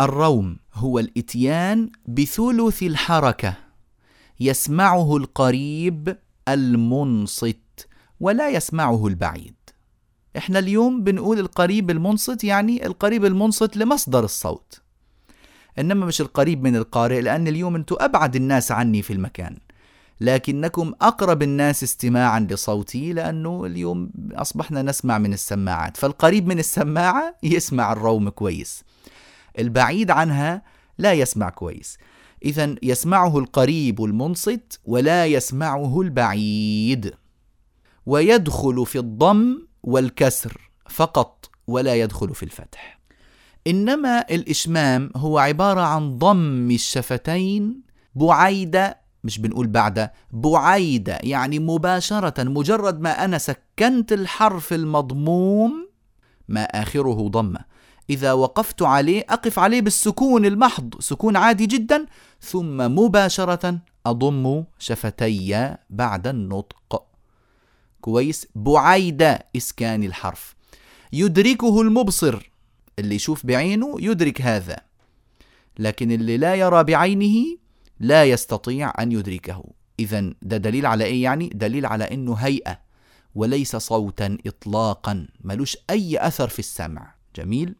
[0.00, 3.63] الروم هو الإتيان بثلث الحركة.
[4.40, 6.16] يسمعه القريب
[6.48, 7.88] المنصت
[8.20, 9.54] ولا يسمعه البعيد.
[10.36, 14.80] إحنا اليوم بنقول القريب المنصت يعني القريب المنصت لمصدر الصوت.
[15.78, 19.56] إنما مش القريب من القارئ لأن اليوم أنتم أبعد الناس عني في المكان.
[20.20, 25.96] لكنكم أقرب الناس استماعا لصوتي لأنه اليوم أصبحنا نسمع من السماعات.
[25.96, 28.84] فالقريب من السماعة يسمع الروم كويس.
[29.58, 30.62] البعيد عنها
[30.98, 31.98] لا يسمع كويس.
[32.44, 37.14] إذا يسمعه القريب المنصت ولا يسمعه البعيد.
[38.06, 43.00] ويدخل في الضم والكسر فقط ولا يدخل في الفتح.
[43.66, 47.82] إنما الإشمام هو عبارة عن ضم الشفتين
[48.14, 55.88] بعيدة مش بنقول بعد بعيدة يعني مباشرة مجرد ما أنا سكنت الحرف المضموم
[56.48, 57.60] ما آخره ضمة.
[58.10, 62.06] إذا وقفت عليه أقف عليه بالسكون المحض سكون عادي جدا
[62.40, 67.04] ثم مباشرة أضم شفتي بعد النطق.
[68.00, 70.54] كويس؟ بعيد إسكان الحرف.
[71.12, 72.50] يدركه المبصر.
[72.98, 74.76] اللي يشوف بعينه يدرك هذا.
[75.78, 77.58] لكن اللي لا يرى بعينه
[78.00, 79.64] لا يستطيع أن يدركه.
[80.00, 82.78] إذا ده دليل على إيه يعني؟ دليل على إنه هيئة.
[83.34, 85.26] وليس صوتا إطلاقا.
[85.40, 87.14] ملوش أي أثر في السمع.
[87.36, 87.74] جميل؟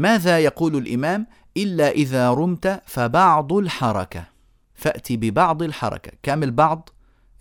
[0.00, 4.24] ماذا يقول الإمام؟ إلا إذا رمت فبعض الحركة.
[4.74, 6.12] فأتي ببعض الحركة.
[6.22, 6.88] كم البعض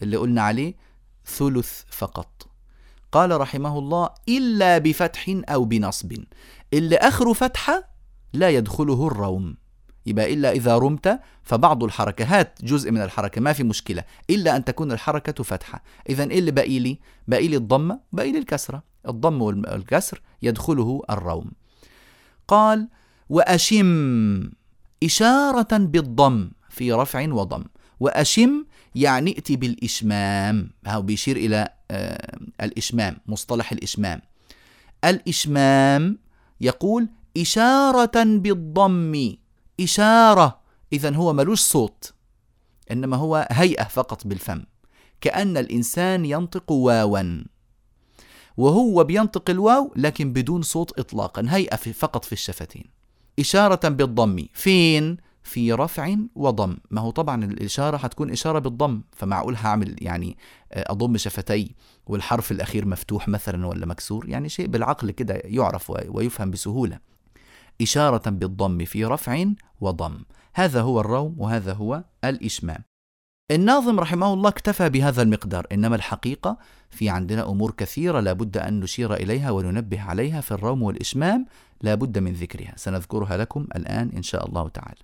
[0.01, 0.75] اللي قلنا عليه؟
[1.25, 2.47] ثلث فقط.
[3.11, 6.13] قال رحمه الله إلا بفتح أو بنصب.
[6.73, 7.89] اللي آخره فتحة
[8.33, 9.57] لا يدخله الروم.
[10.05, 12.39] يبقى إلا إذا رمت فبعض الحركة.
[12.39, 14.03] هات جزء من الحركة ما في مشكلة.
[14.29, 15.83] إلا أن تكون الحركة فتحة.
[16.09, 18.83] إذا إيه اللي باقي لي؟ باقي لي الضمة باقي لي الكسرة.
[19.07, 21.51] الضم والكسر يدخله الروم.
[22.49, 22.88] قال
[23.29, 24.51] وأشم
[25.03, 27.63] إشارة بالضم في رفع وضم.
[27.99, 30.71] وأشم يعني ائتي بالإشمام.
[30.88, 34.21] هو بيشير إلى آه الإشمام مصطلح الإشمام.
[35.05, 36.17] الإشمام
[36.62, 39.35] يقول إشارة بالضم.
[39.79, 40.59] إشارة
[40.93, 42.13] إذا هو ملوش صوت
[42.91, 44.63] إنما هو هيئة فقط بالفم.
[45.21, 47.43] كأن الإنسان ينطق واوا.
[48.59, 51.45] وهو بينطق الواو لكن بدون صوت إطلاقا.
[51.49, 52.85] هيئة فقط في الشفتين.
[53.39, 54.45] إشارة بالضم.
[54.53, 56.77] فين؟ في رفع وضم.
[56.91, 60.37] ما هو طبعا الإشارة هتكون إشارة بالضم فمعقول هعمل يعني
[60.71, 61.75] آه، أضم شفتي
[62.07, 66.99] والحرف الأخير مفتوح مثلا ولا مكسور؟ يعني شيء بالعقل كده يعرف ويفهم بسهولة.
[67.81, 69.45] إشارة بالضم في رفع
[69.81, 70.19] وضم.
[70.53, 72.88] هذا هو الروم وهذا هو الإشمام.
[73.51, 75.67] الناظم رحمه الله اكتفى بهذا المقدار.
[75.71, 76.57] إنما الحقيقة
[76.89, 81.45] في عندنا أمور كثيرة لابد أن نشير إليها وننبه عليها في الروم والإشمام
[81.81, 82.73] لابد من ذكرها.
[82.77, 84.97] سنذكرها لكم الآن إن شاء الله تعالى.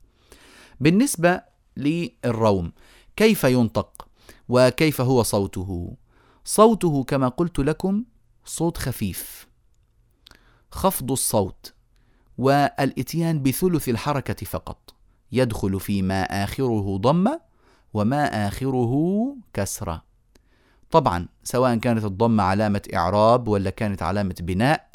[0.80, 1.42] بالنسبة
[1.78, 2.72] للروم
[3.16, 4.08] كيف ينطق؟
[4.50, 5.98] وكيف هو صوته؟
[6.44, 8.04] صوته كما قلت لكم
[8.46, 9.48] صوت خفيف.
[10.72, 11.74] خفض الصوت
[12.38, 14.94] والإتيان بثلث الحركة فقط.
[15.32, 17.40] يدخل فيما آخره ضمة
[17.96, 18.94] وما آخره
[19.54, 20.04] كسرة.
[20.92, 24.90] طبعا سواء كانت الضمة علامة إعراب ولا كانت علامة بناء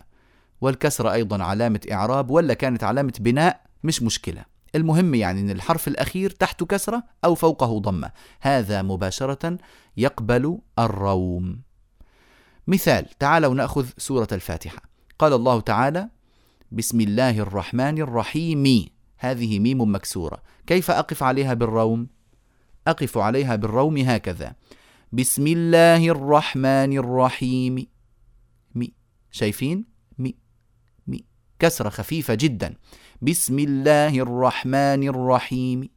[0.61, 4.45] والكسرة أيضا علامة إعراب ولا كانت علامة بناء مش مشكلة.
[4.75, 8.11] المهم يعني أن الحرف الأخير تحت كسرة أو فوقه ضمة.
[8.41, 9.59] هذا مباشرة
[9.97, 11.61] يقبل الروم.
[12.67, 14.83] مثال تعالوا نأخذ سورة الفاتحة.
[15.19, 16.09] قال الله تعالى
[16.73, 18.87] بسم الله الرحمن الرحيم.
[19.19, 20.43] هذه ميم مكسورة.
[20.67, 22.20] كيف أقف عليها بالروم؟
[22.87, 24.55] أقف عليها بالروم هكذا.
[25.13, 27.87] بسم الله الرحمن الرحيم.
[28.75, 28.95] مي.
[29.31, 29.85] شايفين؟
[30.19, 30.37] مي.
[31.07, 31.25] مي.
[31.59, 32.75] كسرة خفيفة جدا.
[33.23, 35.89] بسم الله الرحمن الرحيم.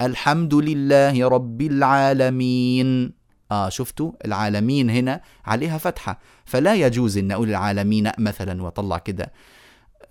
[0.00, 3.12] الحمد لله رب العالمين.
[3.50, 6.20] آه شفتوا؟ العالمين هنا عليها فتحة.
[6.44, 9.32] فلا يجوز أن أقول العالمين مثلا وطلع كده.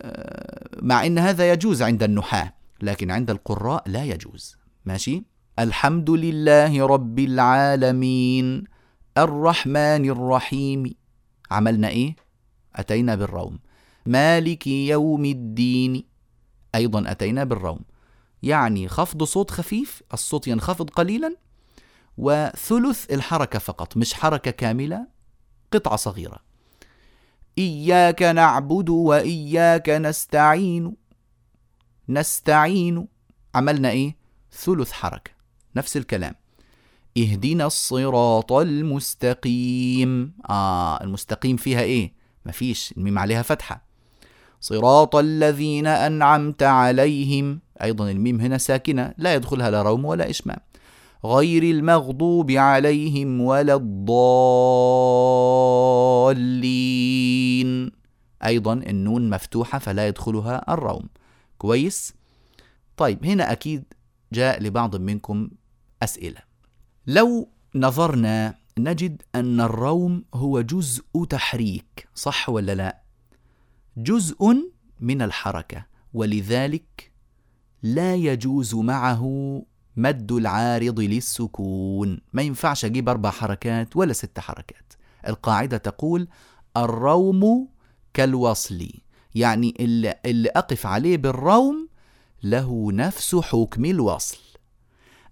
[0.02, 4.56] آه مع أن هذا يجوز عند النحاة لكن عند القراء لا يجوز.
[4.84, 8.64] ماشي؟ الحمد لله رب العالمين.
[9.18, 10.94] الرحمن الرحيم.
[11.50, 12.16] عملنا إيه؟
[12.76, 13.58] أتينا بالروم.
[14.06, 16.04] مالك يوم الدين.
[16.74, 17.80] أيضا أتينا بالروم.
[18.42, 21.36] يعني خفض صوت خفيف الصوت ينخفض قليلا
[22.18, 25.06] وثلث الحركة فقط مش حركة كاملة
[25.72, 26.38] قطعة صغيرة.
[27.58, 30.96] إياك نعبد وإياك نستعين.
[32.08, 33.08] نستعين.
[33.54, 34.16] عملنا إيه؟
[34.52, 35.41] ثلث حركة.
[35.76, 36.34] نفس الكلام.
[37.18, 40.32] اهدنا الصراط المستقيم.
[40.50, 42.12] آه المستقيم فيها إيه؟
[42.46, 43.84] مفيش الميم عليها فتحة.
[44.60, 47.60] صراط الذين أنعمت عليهم.
[47.82, 50.58] أيضا الميم هنا ساكنة لا يدخلها لا روم ولا إشمام.
[51.24, 54.32] غير المغضوب عليهم ولا الضالين.
[58.44, 61.08] أيضا النون مفتوحة فلا يدخلها الروم.
[61.58, 62.14] كويس؟
[62.96, 63.84] طيب هنا أكيد
[64.32, 65.48] جاء لبعض منكم
[66.02, 66.40] أسئلة.
[67.06, 73.02] لو نظرنا نجد أن الروم هو جزء تحريك صح ولا لا؟
[73.96, 74.54] جزء
[75.00, 77.12] من الحركة ولذلك
[77.82, 79.62] لا يجوز معه
[79.96, 82.20] مد العارض للسكون.
[82.32, 84.92] ما ينفعش أجيب أربع حركات ولا ست حركات.
[85.28, 86.28] القاعدة تقول
[86.76, 87.68] الروم
[88.14, 88.88] كالوصل
[89.34, 91.88] يعني اللي, أقف عليه بالروم
[92.42, 94.51] له نفس حكم الوصل.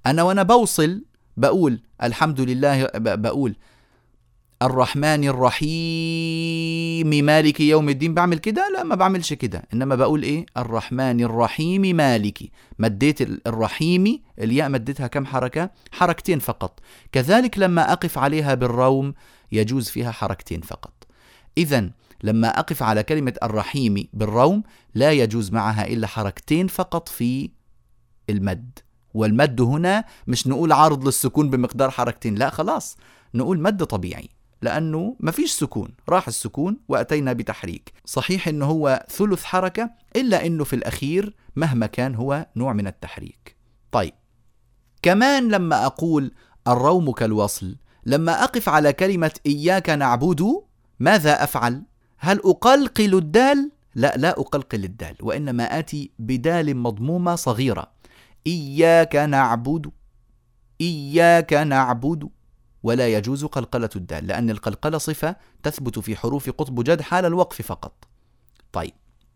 [0.06, 1.04] أنا وأنا بوصل
[1.36, 3.56] بقول الحمد لله بقول
[4.62, 8.14] الرحمن الرحيم مالك يوم الدين.
[8.14, 9.62] بعمل كده؟ لا ما بعملش كده.
[9.72, 16.80] إنما بقول إيه؟ الرحمن الرحيم مالكي مديت الرحيم الياء مديتها كم حركة؟ حركتين فقط.
[17.12, 19.14] كذلك لما أقف عليها بالروم
[19.52, 21.06] يجوز فيها حركتين فقط.
[21.58, 21.90] إذا
[22.22, 24.62] لما أقف على كلمة الرحيم بالروم
[24.94, 27.50] لا يجوز معها إلا حركتين فقط في
[28.30, 28.78] المد.
[29.14, 32.96] والمد هنا مش نقول عارض للسكون بمقدار حركتين لا خلاص
[33.34, 34.28] نقول مد طبيعي
[34.62, 40.64] لأنه ما فيش سكون راح السكون وأتينا بتحريك صحيح أنه هو ثلث حركة إلا أنه
[40.64, 43.56] في الأخير مهما كان هو نوع من التحريك
[43.92, 44.12] طيب
[45.02, 46.32] كمان لما أقول
[46.68, 50.62] الروم كالوصل لما أقف على كلمة إياك نعبد
[51.00, 51.82] ماذا أفعل؟
[52.18, 57.92] هل أقلقل الدال؟ لا لا أقلقل الدال وإنما آتي بدال مضمومة صغيرة
[58.46, 59.90] إياك نعبد
[60.80, 62.28] إياك نعبد
[62.82, 68.08] ولا يجوز قلقلة الدال لأن القلقلة صفة تثبت في حروف قطب جد حال الوقف فقط.
[68.72, 68.92] طيب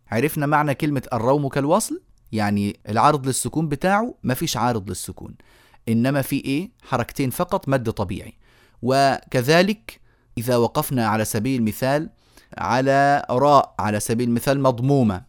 [0.09, 5.35] عرفنا معنى كلمة الروم كالوصل؟ يعني العارض للسكون بتاعه ما فيش عارض للسكون
[5.89, 8.35] إنما في إيه؟ حركتين فقط مد طبيعي.
[8.83, 10.01] وكذلك
[10.39, 12.11] إذا وقفنا على سبيل المثال
[12.59, 15.25] على راء على سبيل المثال مضمومة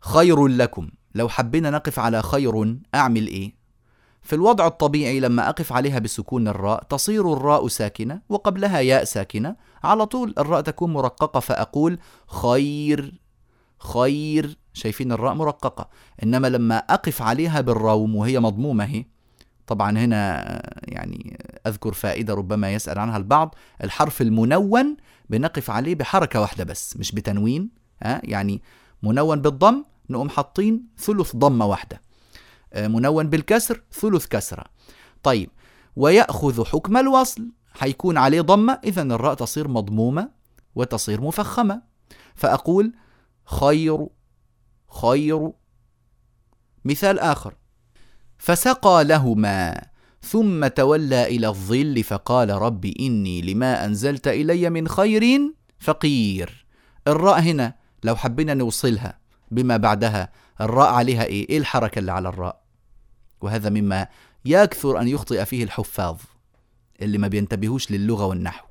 [0.00, 0.90] خير لكم.
[1.16, 3.54] لو حبينا نقف على خير أعمل إيه؟
[4.22, 9.56] في الوضع الطبيعي لما أقف عليها بسكون الراء تصير الراء ساكنة وقبلها ياء ساكنة.
[9.84, 13.20] على طول الراء تكون مرققة فأقول خير
[13.78, 14.58] خير.
[14.72, 15.88] شايفين الراء مرققة.
[16.22, 19.04] إنما لما أقف عليها بالروم وهي مضمومة هي
[19.66, 20.42] طبعا هنا
[20.82, 23.54] يعني أذكر فائدة ربما يسأل عنها البعض.
[23.84, 24.96] الحرف المنون
[25.30, 27.70] بنقف عليه بحركة واحدة بس مش بتنوين
[28.02, 28.62] ها؟ يعني
[29.02, 32.02] منون بالضم نقوم حاطين ثلث ضمة واحدة.
[32.72, 34.64] آه، منون بالكسر ثلث كسرة.
[35.22, 35.50] طيب
[35.96, 37.50] ويأخذ حكم الوصل.
[37.72, 40.30] حيكون عليه ضمة إذا الراء تصير مضمومة
[40.74, 41.82] وتصير مفخمة.
[42.34, 42.92] فأقول
[43.44, 44.06] خير
[45.02, 45.50] خير
[46.84, 47.54] مثال آخر.
[48.38, 49.86] فسقى لهما
[50.22, 56.66] ثم تولى إلى الظل فقال رب إني لما أنزلت إلي من خير فقير.
[57.08, 59.18] الراء هنا لو حبينا نوصلها.
[59.50, 60.32] بما بعدها.
[60.60, 62.62] الراء عليها إيه؟ إيه الحركة اللي على الراء؟
[63.40, 64.06] وهذا مما
[64.44, 66.16] يكثر أن يخطئ فيه الحفاظ
[67.02, 68.66] اللي ما بينتبهوش للغة والنحو.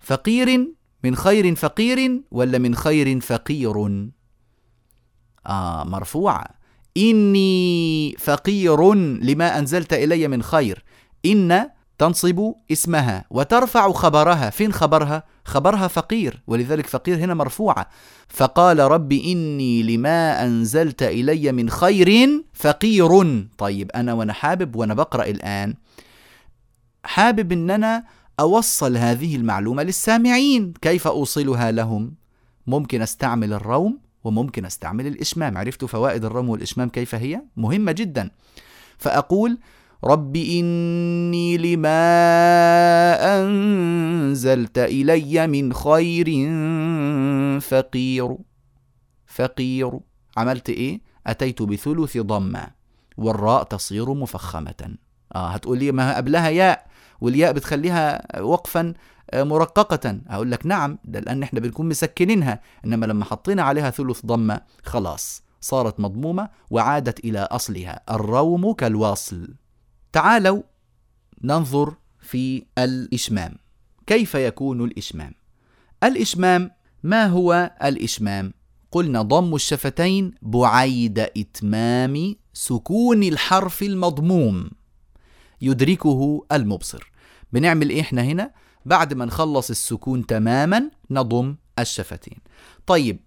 [0.00, 0.74] فقير
[1.04, 4.08] من خير فقير ولا من خير فقير؟
[5.46, 6.46] آه مرفوعة
[6.96, 10.84] إني فقير لما أنزلت إلي من خير.
[11.26, 17.88] إن تنصب اسمها وترفع خبرها فين خبرها؟ خبرها فقير ولذلك فقير هنا مرفوعة.
[18.28, 23.46] فقال رب إني لما أنزلت إلي من خير فقير.
[23.58, 25.74] طيب أنا وأنا حابب وأنا بقرأ الآن.
[27.04, 28.04] حابب أن أنا
[28.40, 30.72] أوصل هذه المعلومة للسامعين.
[30.82, 32.14] كيف أوصلها لهم؟
[32.66, 35.58] ممكن أستعمل الروم وممكن أستعمل الإشمام.
[35.58, 38.30] عرفت فوائد الروم والإشمام كيف هي؟ مهمة جدا.
[38.98, 39.58] فأقول
[40.06, 41.98] رب إني لما
[43.40, 46.26] أنزلت إلي من خير
[47.60, 48.36] فقير
[49.26, 49.90] فقير.
[50.36, 52.66] عملت إيه؟ أتيت بثلث ضمة
[53.16, 54.94] والراء تصير مفخمة.
[55.34, 56.86] آه هتقول لي ما قبلها ياء
[57.20, 58.94] والياء بتخليها وقفا
[59.30, 60.20] آه، مرققة.
[60.28, 62.60] أقول لك نعم ده لأن إحنا بنكون مسكنينها.
[62.84, 69.54] إنما لما حطينا عليها ثلث ضمة خلاص صارت مضمومة وعادت إلى أصلها الروم كالواصل
[70.16, 70.62] تعالوا
[71.42, 73.56] ننظر في الإشمام.
[74.06, 75.34] كيف يكون الإشمام؟
[76.04, 76.70] الإشمام
[77.02, 78.52] ما هو الإشمام؟
[78.92, 84.70] قلنا ضم الشفتين بعيد إتمام سكون الحرف المضموم
[85.60, 87.12] يدركه المبصر.
[87.52, 88.50] بنعمل إيه إحنا هنا؟
[88.84, 92.38] بعد ما نخلص السكون تماما نضم الشفتين.
[92.86, 93.20] طيب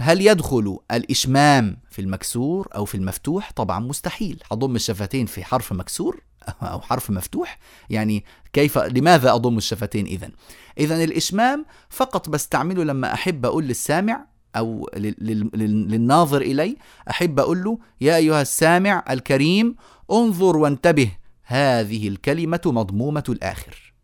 [0.00, 6.22] هل يدخل الإشمام في المكسور أو في المفتوح؟ طبعا مستحيل أضم الشفتين في حرف مكسور
[6.62, 7.58] أو حرف مفتوح
[7.90, 10.30] يعني كيف لماذا أضم الشفتين إذا؟
[10.78, 14.26] إذا الإشمام فقط بستعمله لما أحب أقول للسامع
[14.56, 16.76] أو للناظر إلي
[17.10, 19.76] أحب أقول له يا أيها السامع الكريم
[20.12, 21.10] انظر وانتبه
[21.42, 23.94] هذه الكلمة مضمومة الآخر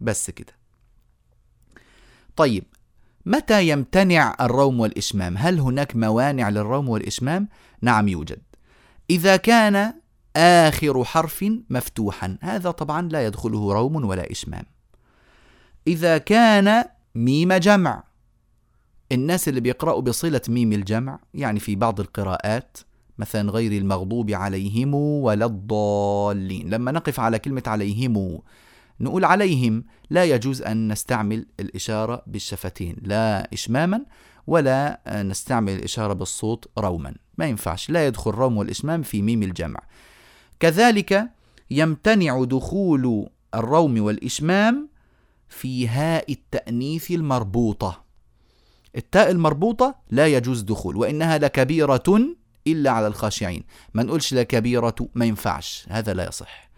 [0.00, 0.52] بس كده
[2.36, 2.64] طيب
[3.30, 7.48] متى يمتنع الروم والإشمام؟ هل هناك موانع للروم والإشمام؟
[7.82, 8.38] نعم يوجد.
[9.10, 9.94] إذا كان
[10.36, 14.64] آخر حرف مفتوحا، هذا طبعا لا يدخله روم ولا إشمام.
[15.86, 18.04] إذا كان ميم جمع،
[19.12, 22.78] الناس اللي بيقرأوا بصلة ميم الجمع، يعني في بعض القراءات
[23.18, 28.40] مثلا غير المغضوب عليهم ولا الضالين، لما نقف على كلمة عليهم
[29.00, 34.04] نقول عليهم لا يجوز أن نستعمل الإشارة بالشفتين لا إشماما
[34.46, 39.80] ولا نستعمل الإشارة بالصوت روما ما ينفعش لا يدخل روم والإشمام في ميم الجمع.
[40.60, 41.30] كذلك
[41.70, 44.88] يمتنع دخول الروم والإشمام
[45.48, 48.04] في هاء التأنيث المربوطة.
[48.96, 52.34] التاء المربوطة لا يجوز دخول وإنها لكبيرة
[52.66, 53.64] إلا على الخاشعين.
[53.94, 56.70] ما نقولش لكبيرة ما ينفعش هذا لا يصح.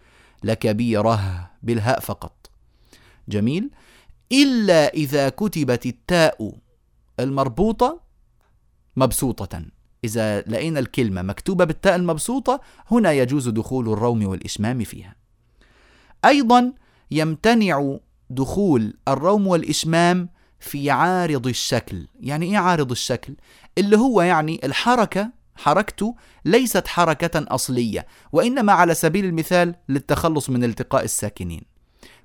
[0.43, 2.51] لكبيرة بالهاء فقط.
[3.29, 3.69] جميل.
[4.31, 6.57] إلا إذا كتبت التاء
[7.19, 8.01] المربوطة
[8.95, 9.65] مبسوطة.
[10.03, 12.61] إذا لقينا الكلمة مكتوبة بالتاء المبسوطة
[12.91, 15.15] هنا يجوز دخول الروم والإشمام فيها.
[16.25, 16.73] أيضا
[17.11, 17.97] يمتنع
[18.29, 22.07] دخول الروم والإشمام في عارض الشكل.
[22.19, 23.35] يعني إيه عارض الشكل؟
[23.77, 31.03] اللي هو يعني الحركة حركته ليست حركة أصلية وإنما على سبيل المثال للتخلص من التقاء
[31.03, 31.61] الساكنين.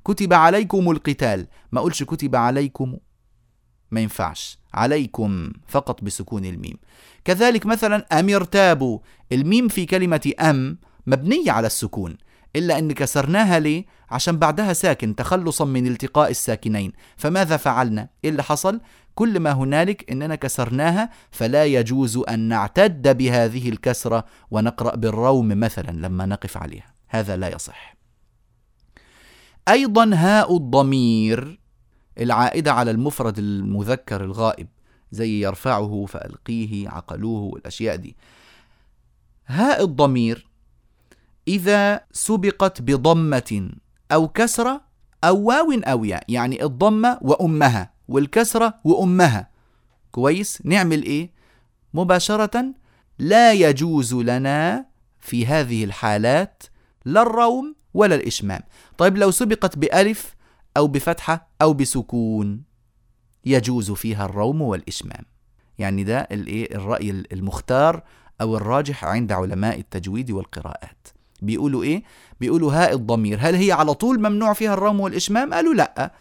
[0.05, 1.47] كتب عليكم القتال.
[1.73, 2.97] ما أقولش كتب عليكم؟
[3.91, 4.59] ما ينفعش.
[4.75, 6.77] عليكم فقط بسكون الميم.
[7.25, 8.99] كذلك مثلا أم ارتابوا
[9.33, 12.17] الميم في كلمة أم مبنية على السكون.
[12.57, 18.43] إلا أن كسرناها ليه؟ عشان بعدها ساكن تخلصا من التقاء الساكنين فماذا فعلنا؟ إيه اللي
[18.43, 18.81] حصل؟
[19.15, 26.27] كل ما هنالك إننا كسرناها فلا يجوز أن نعتد بهذه الكسرة ونقرأ بالروم مثلا لما
[26.27, 27.97] نقف عليها هذا لا يصح
[29.69, 31.61] أيضا هاء الضمير
[32.21, 34.69] العائدة على المفرد المذكر الغائب
[35.11, 38.17] زي يرفعه فألقيه عقلوه والأشياء دي
[39.47, 40.48] هاء الضمير
[41.49, 43.71] إذا سبقت بضمة
[44.13, 44.81] أو كسرة
[45.25, 49.51] أو واو أو ياء يعني الضمة وأمها والكسرة وأمها.
[50.11, 51.31] كويس؟ نعمل إيه؟
[51.95, 52.65] مباشرة
[53.19, 54.87] لا يجوز لنا
[55.21, 56.63] في هذه الحالات
[57.05, 58.61] لا الروم ولا الإشمام.
[58.99, 60.35] طيب لو سبقت بألف
[60.77, 62.63] أو بفتحة أو بسكون
[63.45, 65.25] يجوز فيها الروم والإشمام.
[65.79, 68.03] يعني ده الرأي المختار
[68.41, 71.09] أو الراجح عند علماء التجويد والقراءات.
[71.43, 72.03] بيقولوا إيه؟
[72.41, 76.13] بيقولوا هاء الضمير هل هي على طول ممنوع فيها الروم والإشمام؟ قالوا لأ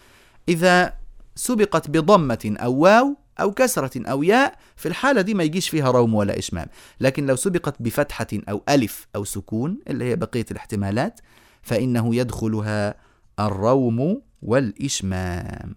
[0.50, 0.94] إذا
[1.36, 6.14] سبقت بضمة أو واو أو كسرة أو ياء في الحالة دي ما يجيش فيها روم
[6.14, 6.68] ولا إشمام
[7.02, 11.20] لكن لو سبقت بفتحة أو ألف أو سكون اللي هي بقية الاحتمالات
[11.62, 12.96] فإنه يدخلها
[13.40, 15.76] الروم والإشمام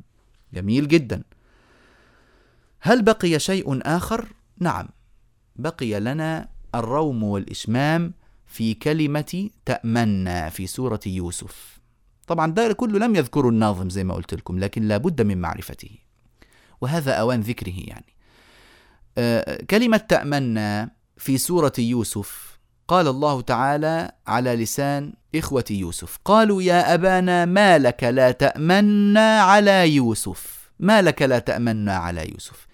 [0.54, 1.22] جميل جدا
[2.80, 4.26] هل بقي شيء آخر؟
[4.58, 4.88] نعم
[5.56, 8.12] بقي لنا الروم والإشمام
[8.50, 11.80] في كلمة تأمنا في سورة يوسف.
[12.26, 15.90] طبعا ده كله لم يذكره الناظم زي ما قلت لكم لكن لابد من معرفته.
[16.80, 18.14] وهذا أوان ذكره يعني.
[19.18, 26.18] آه، كلمة تأمنا في سورة يوسف قال الله تعالى على لسان إخوة يوسف.
[26.24, 32.66] قالوا يا أبانا ما لك لا تأمنا على يوسف؟ ما لك لا تأمنا على يوسف؟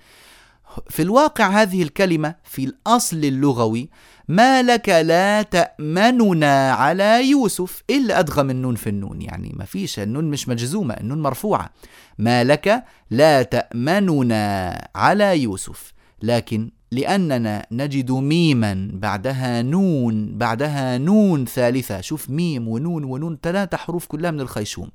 [0.90, 3.90] في الواقع هذه الكلمة في الأصل اللغوي
[4.28, 9.22] ما لك لا تأمننا على يوسف اللي أدغم النون في النون.
[9.22, 11.70] يعني ما فيش النون مش مجزومة النون مرفوعة.
[12.18, 22.00] ما لك لا تأمننا على يوسف لكن لأننا نجد ميما بعدها نون بعدها نون ثالثة.
[22.00, 24.90] شوف ميم ونون ونون ثلاثة حروف كلها من الخيشوم.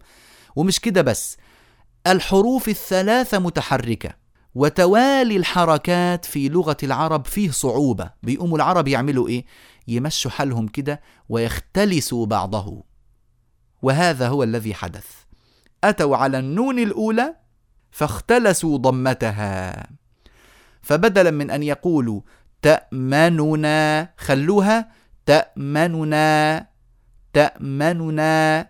[0.56, 1.38] ومش كده بس
[2.08, 4.21] الحروف الثلاثة متحركة.
[4.56, 8.12] وتوالي الحركات في لغة العرب فيه صعوبة.
[8.24, 9.46] بيقوموا العرب يعملوا إيه؟
[9.88, 12.84] يمشوا حالهم كده ويختلسوا بعضه.
[13.82, 15.08] وهذا هو الذي حدث.
[15.84, 17.36] أتوا على النون الأولى
[17.92, 19.88] فاختلسوا ضمتها.
[20.82, 22.22] فبدلا من أن يقولوا
[22.62, 24.92] تأمننا خلوها
[25.26, 26.68] تأمننا
[27.34, 28.70] تأمننا.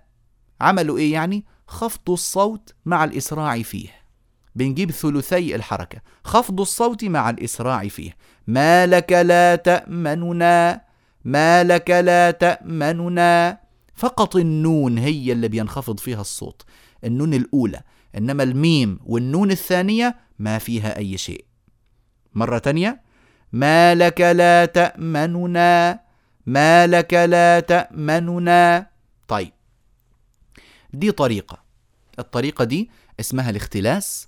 [0.62, 4.01] عملوا إيه يعني؟ خفضوا الصوت مع الإسراع فيه.
[4.56, 6.02] بنجيب ثلثي الحركة.
[6.24, 8.16] خفض الصوت مع الإسراع فيه.
[8.48, 10.82] ما لك لا تأمننا
[11.26, 13.60] ما لك لا تأمننا.
[13.96, 16.62] فقط النون هي اللي بينخفض فيها الصوت.
[17.04, 17.82] النون الأولى.
[18.18, 21.46] إنما الميم والنون الثانية ما فيها أي شيء.
[22.34, 23.02] مرة تانية.
[23.52, 26.00] ما لك لا تأمننا
[26.46, 28.88] ما لك لا تأمننا.
[29.28, 29.52] طيب.
[30.94, 31.64] دي طريقة.
[32.20, 32.90] الطريقة دي
[33.20, 34.28] اسمها الاختلاس.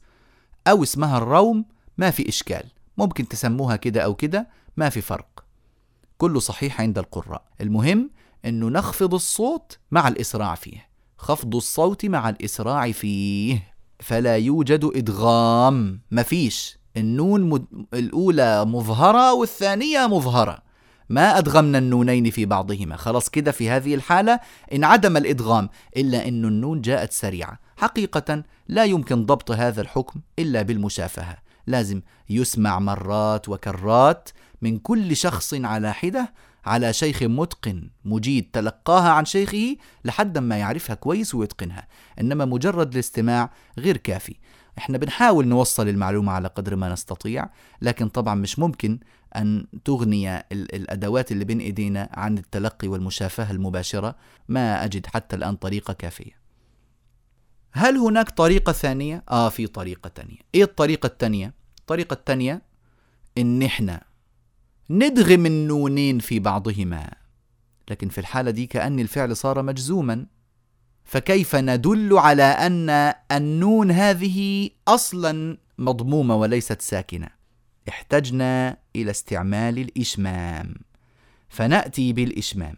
[0.67, 1.65] أو اسمها الروم
[1.97, 2.63] ما في إشكال.
[2.97, 4.47] ممكن تسموها كده أو كده
[4.77, 5.45] ما في فرق.
[6.17, 7.43] كله صحيح عند القراء.
[7.61, 8.09] المهم
[8.45, 10.89] أنه نخفض الصوت مع الإسراع فيه.
[11.17, 13.73] خفض الصوت مع الإسراع فيه.
[13.99, 16.01] فلا يوجد إدغام.
[16.11, 17.65] مفيش النون مد...
[17.93, 20.72] الأولى مظهرة والثانية مظهرة.
[21.09, 22.95] ما أدغمنا النونين في بعضهما.
[22.95, 24.39] خلاص كده في هذه الحالة
[24.73, 27.59] انعدم الإدغام إلا أن النون جاءت سريعة.
[27.77, 31.37] حقيقة لا يمكن ضبط هذا الحكم إلا بالمشافهة.
[31.67, 34.29] لازم يسمع مرات وكرات
[34.61, 36.33] من كل شخص على حدة
[36.65, 39.75] على شيخ متقن مجيد تلقاها عن شيخه
[40.05, 41.87] لحد ما يعرفها كويس ويتقنها.
[42.21, 44.35] إنما مجرد الاستماع غير كافي.
[44.77, 47.49] إحنا بنحاول نوصل المعلومة على قدر ما نستطيع
[47.81, 48.99] لكن طبعا مش ممكن
[49.35, 54.15] أن تغني الأدوات اللي بين إيدينا عن التلقي والمشافهة المباشرة.
[54.47, 56.31] ما أجد حتى الآن طريقة كافية.
[57.71, 60.37] هل هناك طريقة ثانية؟ آه في طريقة تانية.
[60.55, 62.61] إيه الطريقة التانية؟ الطريقة التانية
[63.37, 64.03] إن إحنا
[64.89, 67.09] ندغم النونين في بعضهما.
[67.89, 70.25] لكن في الحالة دي كأن الفعل صار مجزوما.
[71.03, 77.42] فكيف ندل على أن النون هذه أصلا مضمومة وليست ساكنة؟
[77.89, 80.75] احتجنا إلى استعمال الإشمام.
[81.49, 82.75] فنأتي بالإشمام.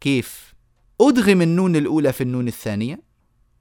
[0.00, 0.54] كيف؟
[1.00, 3.00] أدغم النون الأولى في النون الثانية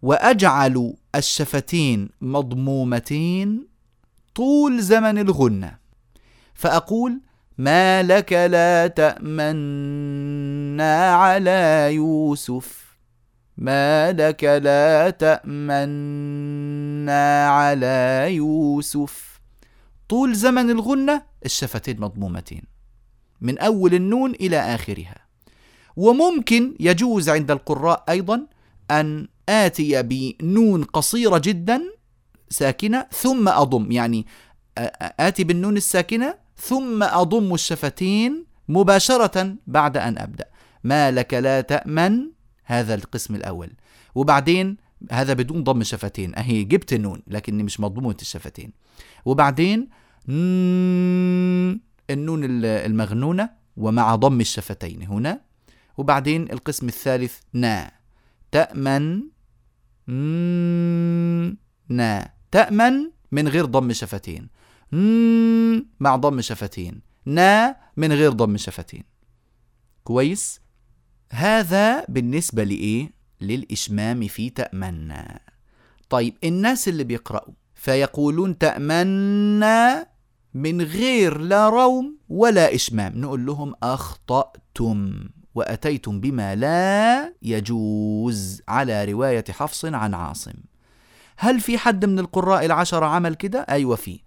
[0.01, 3.67] وأجعل الشفتين مضمومتين
[4.35, 5.77] طول زمن الغنة.
[6.53, 7.21] فأقول
[7.57, 10.35] ما لك لا تأمنا
[11.15, 12.83] على يوسف.
[13.57, 16.27] ما لك لا تأمنا
[17.47, 19.32] على يوسف.
[20.13, 22.63] طول زمن الغنة الشفتين مضمومتين
[23.41, 25.15] من أول النون إلى آخرها.
[25.95, 28.47] وممكن يجوز عند القراء أيضا
[28.91, 31.81] أن آتي بنون قصيرة جدا
[32.49, 34.25] ساكنة ثم أضم يعني
[35.19, 40.45] آتي بالنون الساكنة ثم أضم الشفتين مباشرة بعد أن أبدأ.
[40.83, 42.31] ما لك لا تأمن
[42.63, 43.69] هذا القسم الأول.
[44.15, 44.77] وبعدين
[45.11, 48.73] هذا بدون ضم الشفتين أهي جبت النون لكني مش مضمومة الشفتين.
[49.25, 50.02] وبعدين
[52.09, 55.41] النون المغنونة ومع ضم الشفتين هنا.
[55.97, 57.91] وبعدين القسم الثالث نا.
[58.51, 59.23] تأمن.
[61.89, 62.33] نا.
[62.51, 64.49] تأمن من غير ضم شفتين.
[65.99, 67.01] مع ضم شفتين.
[67.25, 69.03] نا من غير ضم الشفتين
[70.03, 70.61] كويس.
[71.31, 75.39] هذا بالنسبة لإيه؟ للإشمام في تأمنا
[76.09, 80.07] طيب الناس اللي بيقرأوا فيقولون تأمنا
[80.53, 83.13] من غير لا روم ولا إشمام.
[83.15, 90.53] نقول لهم أخطأتم وأتيتم بما لا يجوز على رواية حفص عن عاصم.
[91.37, 94.19] هل في حد من القراء العشرة عمل كده؟ أيوة في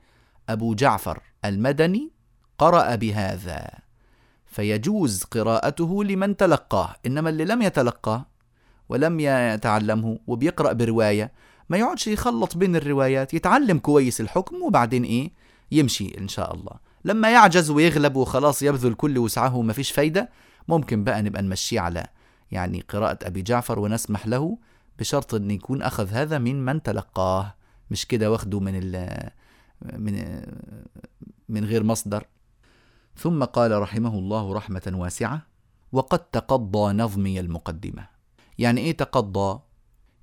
[0.48, 2.10] أبو جعفر المدني
[2.58, 3.66] قرأ بهذا.
[4.46, 8.26] فيجوز قراءته لمن تلقاه إنما اللي لم يتلقاه
[8.88, 11.32] ولم يتعلمه وبيقرأ برواية
[11.68, 15.32] ما يقعدش يخلط بين الروايات يتعلم كويس الحكم وبعدين إيه؟
[15.72, 16.72] يمشي إن شاء الله.
[17.04, 20.30] لما يعجز ويغلب وخلاص يبذل كل وسعه وما فيش فايدة
[20.68, 22.06] ممكن بقى نبقى نمشيه على
[22.50, 24.58] يعني قراءة أبي جعفر ونسمح له
[24.98, 27.54] بشرط أن يكون أخذ هذا من من تلقاه.
[27.90, 28.92] مش كده واخده من
[29.82, 30.42] من
[31.48, 32.26] من غير مصدر.
[33.16, 35.42] ثم قال رحمه الله رحمة واسعة
[35.92, 38.06] وقد تقضى نظمي المقدمة.
[38.58, 39.60] يعني إيه تقضى؟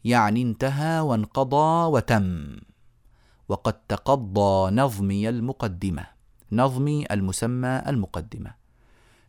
[0.03, 2.57] يعني انتهى وانقضى وتم.
[3.49, 6.05] وقد تقضى نظمي المقدمة
[6.51, 8.55] نظمي المسمى المقدمة.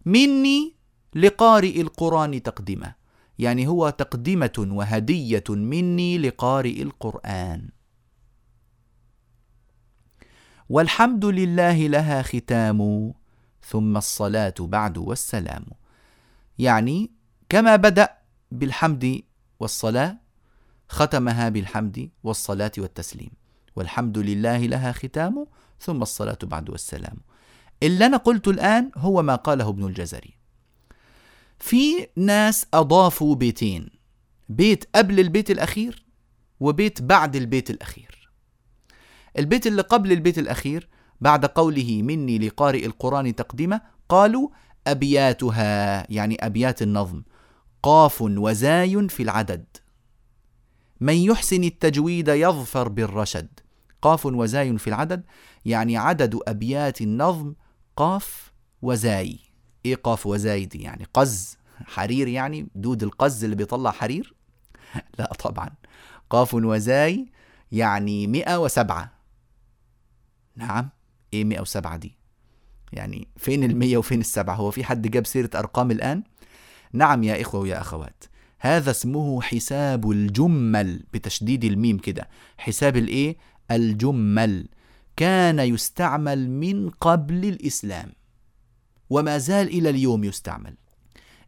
[0.05, 0.75] مني
[1.15, 2.95] لقارئ القرآن تقدمة
[3.39, 7.69] يعني هو تقدمة وهدية مني لقارئ القرآن.
[10.69, 13.13] والحمد لله لها ختام
[13.63, 15.65] ثم الصلاة بعد والسلام.
[16.59, 17.11] يعني
[17.49, 18.09] كما بدأ
[18.51, 19.23] بالحمد
[19.61, 20.17] والصلاة
[20.89, 23.44] ختمها بالحمد والصلاة والتسليم.
[23.77, 25.47] والحمد لله لها ختام
[25.81, 27.17] ثم الصلاة بعد والسلام.
[27.83, 30.35] اللي أنا قلت الآن هو ما قاله ابن الجزري.
[31.59, 33.91] في ناس أضافوا بيتين
[34.49, 36.05] بيت قبل البيت الأخير
[36.61, 38.31] وبيت بعد البيت الأخير.
[39.39, 40.89] البيت اللي قبل البيت الأخير
[41.21, 44.49] بعد قوله مني لقارئ القرآن تقديمة قالوا
[44.87, 47.23] أبياتها يعني أبيات النظم
[47.83, 49.65] قاف وزاي في العدد.
[51.01, 53.61] من يحسن التجويد يظفر بالرشد.
[54.05, 55.25] قاف وزاي في العدد
[55.65, 57.55] يعني عدد أبيات النظم
[57.97, 58.53] قاف
[58.83, 59.39] وزاي.
[59.87, 64.35] إيه قاف وزاي دي؟ يعني قز حرير يعني دود القز اللي بيطلع حرير؟
[65.19, 65.71] لا طبعا.
[66.31, 67.27] قاف وزاي
[67.73, 69.13] يعني مئة وسبعة.
[70.57, 70.91] نعم
[71.33, 72.17] إيه مئة وسبعة دي؟
[72.93, 76.23] يعني فين المية وفين السبعة؟ هو في حد جاب سيرة أرقام الآن؟
[76.93, 78.25] نعم يا إخوة ويا أخوات.
[78.59, 82.29] هذا اسمه حساب الجمل بتشديد الميم كده.
[82.59, 83.37] حساب الإيه؟
[83.71, 84.69] الجمل
[85.17, 88.13] كان يستعمل من قبل الإسلام
[89.11, 90.75] وما زال إلى اليوم يستعمل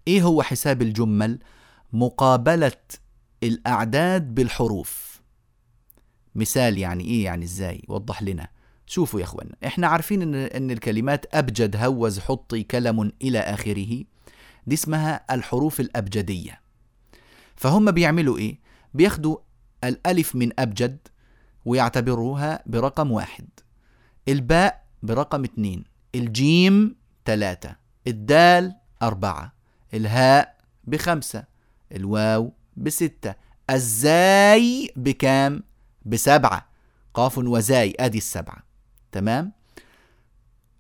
[0.09, 1.39] إيه هو حساب الجمل؟
[1.93, 2.73] مقابلة
[3.43, 5.21] الأعداد بالحروف
[6.35, 8.49] مثال يعني إيه يعني إزاي؟ وضح لنا
[8.87, 14.05] شوفوا يا أخوانا إحنا عارفين إن, إن الكلمات أبجد هوز حطي كلم إلى آخره
[14.67, 16.61] دي اسمها الحروف الأبجدية
[17.57, 18.59] فهم بيعملوا إيه؟
[18.95, 19.37] بياخدوا
[19.85, 20.99] الألف من أبجد
[21.67, 23.49] ويعتبروها برقم واحد.
[24.29, 25.85] الباء برقم اتنين.
[26.15, 27.77] الجيم تلاتة.
[28.07, 29.53] الدال أربعة.
[29.95, 31.45] الهاء بخمسة.
[31.93, 33.35] الواو بستة.
[33.71, 35.63] الزاي بكام؟
[36.05, 36.69] بسبعة.
[37.15, 38.63] قاف وزاي أدي السبعة.
[39.13, 39.53] تمام؟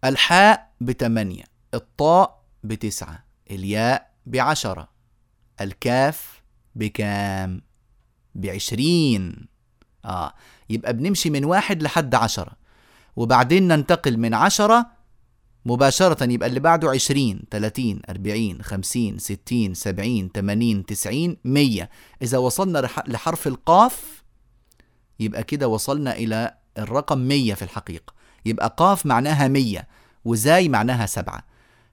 [0.04, 1.44] الحاء بتمانية.
[1.74, 3.24] الطاء بتسعة.
[3.50, 4.88] الياء بعشرة.
[5.60, 6.42] الكاف
[6.74, 7.62] بكام؟
[8.34, 9.48] بعشرين.
[10.04, 10.34] آه.
[10.70, 12.52] يبقى بنمشي من واحد لحد عشرة.
[13.16, 14.86] وبعدين ننتقل من عشرة
[15.66, 21.90] مباشرة يبقى اللي بعده عشرين تلاتين أربعين خمسين ستين سبعين تمانين تسعين مية.
[22.22, 24.22] إذا وصلنا لحرف القاف
[25.20, 28.12] يبقى كده وصلنا إلى الرقم مية في الحقيقة.
[28.46, 29.88] يبقى قاف معناها مية
[30.24, 31.44] وزاي معناها سبعة.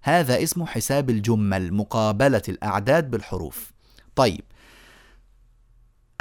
[0.01, 3.71] هذا اسمه حساب الجمل مقابلة الأعداد بالحروف.
[4.15, 4.41] طيب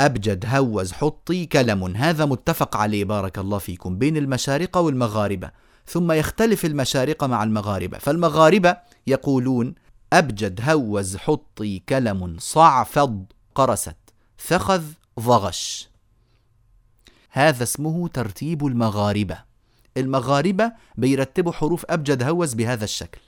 [0.01, 3.05] أبجد هوز حطي كلم هذا متفق عليه.
[3.05, 3.99] بارك الله فيكم.
[3.99, 5.51] بين المشارقة والمغاربة.
[5.87, 7.99] ثم يختلف المشارقة مع المغاربة.
[7.99, 8.77] فالمغاربة
[9.07, 9.75] يقولون
[10.13, 13.25] أبجد هوز حطي كلم صعفض
[13.55, 13.97] قرست.
[14.39, 14.83] ثخذ
[15.21, 15.89] ظغش.
[17.31, 19.39] هذا اسمه ترتيب المغاربة.
[19.97, 23.21] المغاربة بيرتبوا حروف أبجد هوز بهذا الشكل.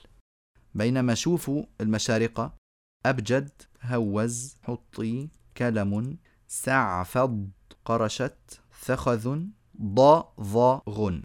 [0.75, 2.53] بينما شوفوا المشارقة
[3.05, 3.49] أبجد
[3.81, 7.49] هوز حطي كلم سعفض
[7.85, 9.39] قرشت ثخذ
[9.81, 11.21] ضظغ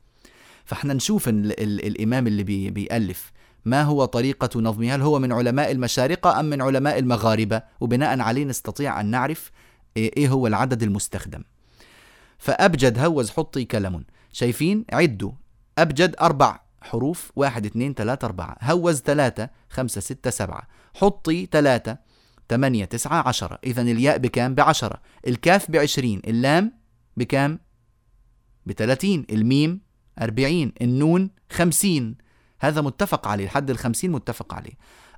[0.64, 3.32] فاحنا نشوف الـ الـ الإمام اللي بي بيألف
[3.64, 8.44] ما هو طريقة نظمها هل هو من علماء المشارقة أم من علماء المغاربة؟ وبناء عليه
[8.44, 9.50] نستطيع أن نعرف
[9.98, 11.42] إيه-, إيه هو العدد المستخدم.
[12.38, 14.04] فأبجد هوز حطي كلم.
[14.32, 15.32] شايفين؟ عدوا.
[15.78, 18.56] أبجد أربع حروف واحد اثنين ثلاثة أربعة.
[18.62, 20.68] هوز ثلاثة خمسة ستة سبعة.
[20.94, 21.98] حطي ثلاثة
[22.50, 26.72] 8 9 10 اذا الياء بكام؟ ب 10 الكاف ب 20 اللام
[27.16, 27.58] بكام؟
[28.66, 29.80] ب 30 الميم
[30.22, 32.16] 40 النون 50
[32.60, 33.44] هذا متفق عليه.
[33.44, 34.72] الحد ال 50 متفق عليه.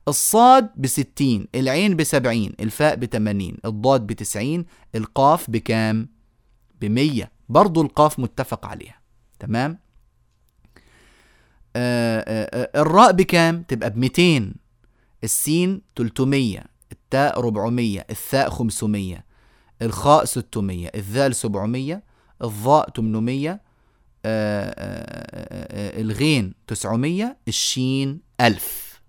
[0.08, 4.64] الصاد ب 60 العين ب 70 الفاء ب 80 الضاد ب 90
[4.94, 6.08] القاف بكام؟
[6.80, 9.00] ب 100 برضه القاف متفق عليها.
[9.38, 9.78] تمام؟
[11.76, 14.54] آآ آآ الراء بكام؟ تبقى ب 200
[15.24, 16.71] السين 300
[17.12, 19.24] التاء ربعمية الثاء خمسمية
[19.82, 22.02] الخاء ستمية الذال سبعمية
[22.42, 23.62] الضاء تمنمية
[26.00, 29.00] الغين تسعمية الشين ألف.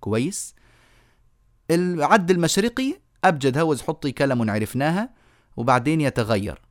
[0.00, 0.54] كويس؟
[1.70, 5.10] العد المشرقي أبجد هوز حطي كلم عرفناها
[5.56, 6.62] وبعدين يتغير.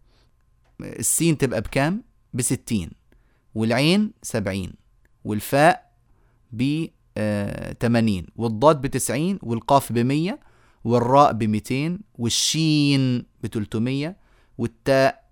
[0.80, 2.92] السين تبقى بكام؟ بستين
[3.56, 4.74] والعين سبعين
[5.24, 5.92] والفاء
[6.52, 10.40] ب 80 والضاد ب 90 والقاف ب 100
[10.84, 14.16] والراء ب 200 والشين ب 300
[14.58, 15.24] والتاء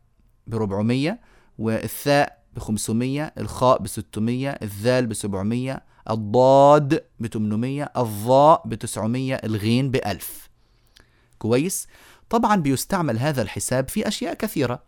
[0.47, 1.19] ب 400
[1.57, 9.35] والثاء ب 500 الخاء ب 600 الذال ب 700 الضاد ب 800 الظاء ب 900
[9.35, 10.49] الغين ب 1000
[11.39, 11.87] كويس؟
[12.29, 14.83] طبعا بيستعمل هذا الحساب في أشياء كثيرة.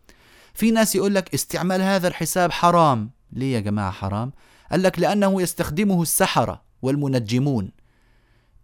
[0.54, 3.10] في ناس يقول لك استعمال هذا الحساب حرام.
[3.32, 4.32] ليه يا جماعة حرام؟
[4.72, 6.62] قال لك لأنه يستخدمه السحرة.
[6.82, 7.72] والمنجمون.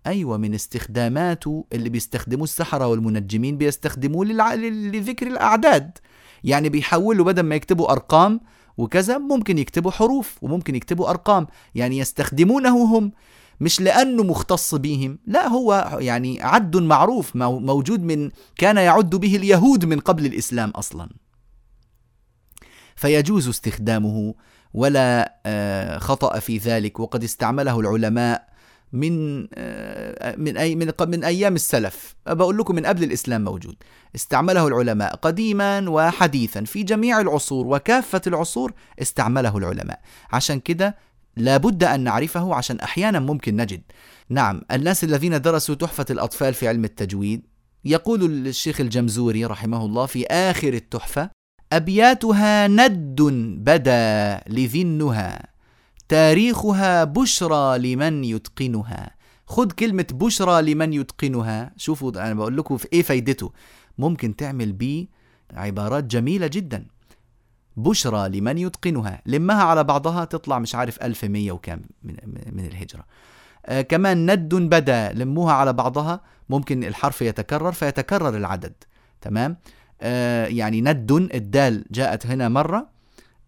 [0.08, 4.26] أيوة من استخداماته اللي بيستخدموه السحرة والمنجمين بيستخدموه.
[4.56, 5.98] لذكر الأعداد.
[6.44, 8.40] يعني بيحولوا بدل ما يكتبوا أرقام
[8.78, 11.48] وكذا ممكن يكتبوا حروف وممكن يكتبوا أرقام.
[11.76, 13.12] يعني يستخدمونه هم
[13.60, 19.86] مش لأنه مختص بهم لا هو يعني عد معروف موجود من كان يعد به اليهود
[19.86, 21.10] من قبل الإسلام أصلا.
[22.96, 24.36] فيجوز استخدامه
[24.74, 27.00] ولا آه، خطأ في ذلك.
[27.00, 28.48] وقد استعمله العلماء
[28.94, 32.16] من آه، من أي من من أيام السلف.
[32.28, 33.76] بقول لكم من قبل الإسلام موجود.
[34.16, 40.00] استعمله العلماء قديما وحديثا في جميع العصور وكافة العصور استعمله العلماء.
[40.32, 40.96] عشان كده
[41.38, 43.82] لابد أن نعرفه عشان أحيانا ممكن نجد.
[44.30, 47.42] نعم الناس الذين درسوا تحفة الأطفال في علم التجويد
[47.86, 51.30] يقول الشيخ الجمزوري رحمه الله في آخر التحفة
[51.74, 53.22] أبياتها ند
[53.58, 55.48] بدا لذنها
[56.10, 59.12] تاريخها بشرى لمن يتقنها.
[59.48, 61.74] خد كلمة بشرى لمن يتقنها.
[61.78, 63.52] شوفوا أنا بقول لكم في إيه فايدته.
[63.98, 65.08] ممكن تعمل بيه
[65.54, 66.86] عبارات جميلة جدا.
[67.78, 69.22] بشرى لمن يتقنها.
[69.26, 72.16] لمها على بعضها تطلع مش عارف ألف مية وكام من,
[72.52, 73.06] من الهجرة.
[73.66, 76.22] آه كمان ند بدا لموها على بعضها.
[76.50, 78.74] ممكن الحرف يتكرر فيتكرر العدد.
[79.22, 79.58] تمام؟
[80.48, 82.88] يعني ند الدال جاءت هنا مرة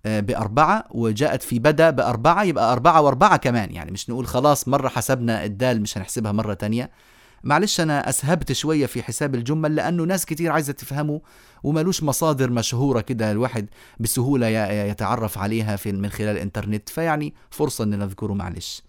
[0.05, 3.71] آه بأربعة وجاءت في بدأ بأربعة يبقى أربعة وأربعة كمان.
[3.73, 6.91] يعني مش نقول خلاص مرة حسبنا الدال مش هنحسبها مرة تانية.
[7.43, 11.21] معلش أنا أسهبت شوية في حساب الجمل لأنه ناس كتير عايزة تفهمه
[11.63, 13.67] وملوش مصادر مشهورة كده الواحد
[13.99, 16.89] بسهولة يتعرف عليها في من خلال الإنترنت.
[16.89, 18.83] فيعني فرصة أن نذكره معلش.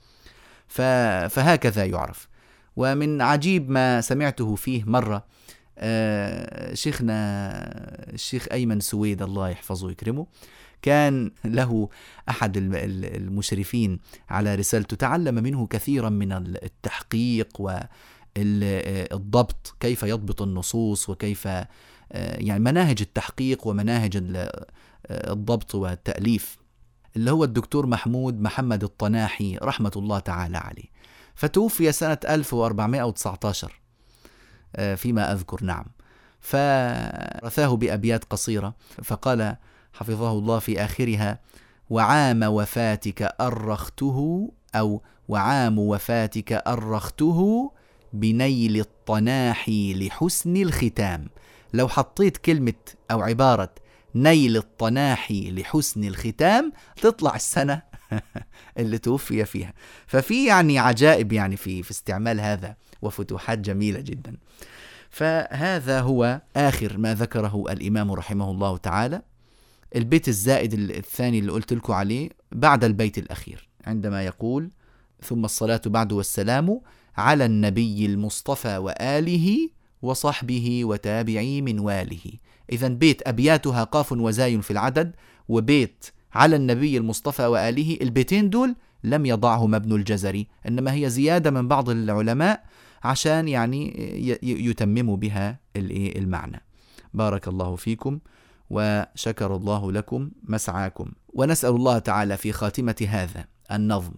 [1.29, 2.29] فهكذا يعرف.
[2.77, 5.23] ومن عجيب ما سمعته فيه مرة آه،
[6.75, 7.15] شيخنا
[8.15, 10.27] الشيخ أيمن سويد الله يحفظه ويكرمه.
[10.83, 11.89] كان له
[12.29, 13.99] أحد المشرفين
[14.31, 14.97] على رسالته.
[14.97, 21.67] تعلم منه كثيرا من التحقيق والضبط كيف يضبط النصوص وكيف آه،
[22.13, 24.23] يعني مناهج التحقيق ومناهج
[25.11, 26.57] الضبط والتأليف.
[27.17, 30.91] اللي هو الدكتور محمود محمد الطناحي رحمة الله تعالى عليه.
[31.35, 33.71] فتوفي سنة 1419 آه،
[34.97, 35.65] فيما أذكر.
[35.65, 35.85] نعم.
[36.41, 39.57] فرثاه بأبيات قصيرة فقال
[39.93, 41.39] حفظه الله في آخرها
[41.91, 47.71] وعام وفاتك أرخته أو وعام وفاتك أرخته
[48.13, 51.29] بنيل الطناحي لحسن الختام
[51.75, 52.75] لو حطيت كلمة
[53.11, 53.71] أو عبارة
[54.15, 57.83] نيل الطناحي لحسن الختام تطلع السنة
[58.79, 59.73] اللي توفي فيها.
[60.07, 62.77] ففي يعني عجائب يعني في في استعمال هذا.
[63.03, 64.37] وفتوحات جميلة جدا.
[65.11, 69.23] فهذا هو آخر ما ذكره الإمام رحمه الله تعالى.
[69.97, 74.71] البيت الزائد الثاني اللي قلت لكم عليه بعد البيت الأخير عندما يقول
[75.23, 76.81] ثم الصلاة بعد والسلام
[77.17, 79.69] على النبي المصطفى وآله
[80.03, 82.33] وصحبه وتابعي من واله.
[82.73, 85.13] إذا بيت أبياتها قاف وزاي في العدد
[85.49, 91.69] وبيت على النبي المصطفى وآله البيتين دول لم يضعهما ابن الجزري إنما هي زيادة من
[91.69, 92.65] بعض العلماء
[93.03, 93.93] عشان يعني
[94.43, 96.63] يتمموا بها المعنى.
[97.15, 98.19] بارك الله فيكم
[98.71, 101.13] وشكر الله لكم مسعاكم.
[101.35, 104.13] ونسأل الله تعالى في خاتمة هذا النظم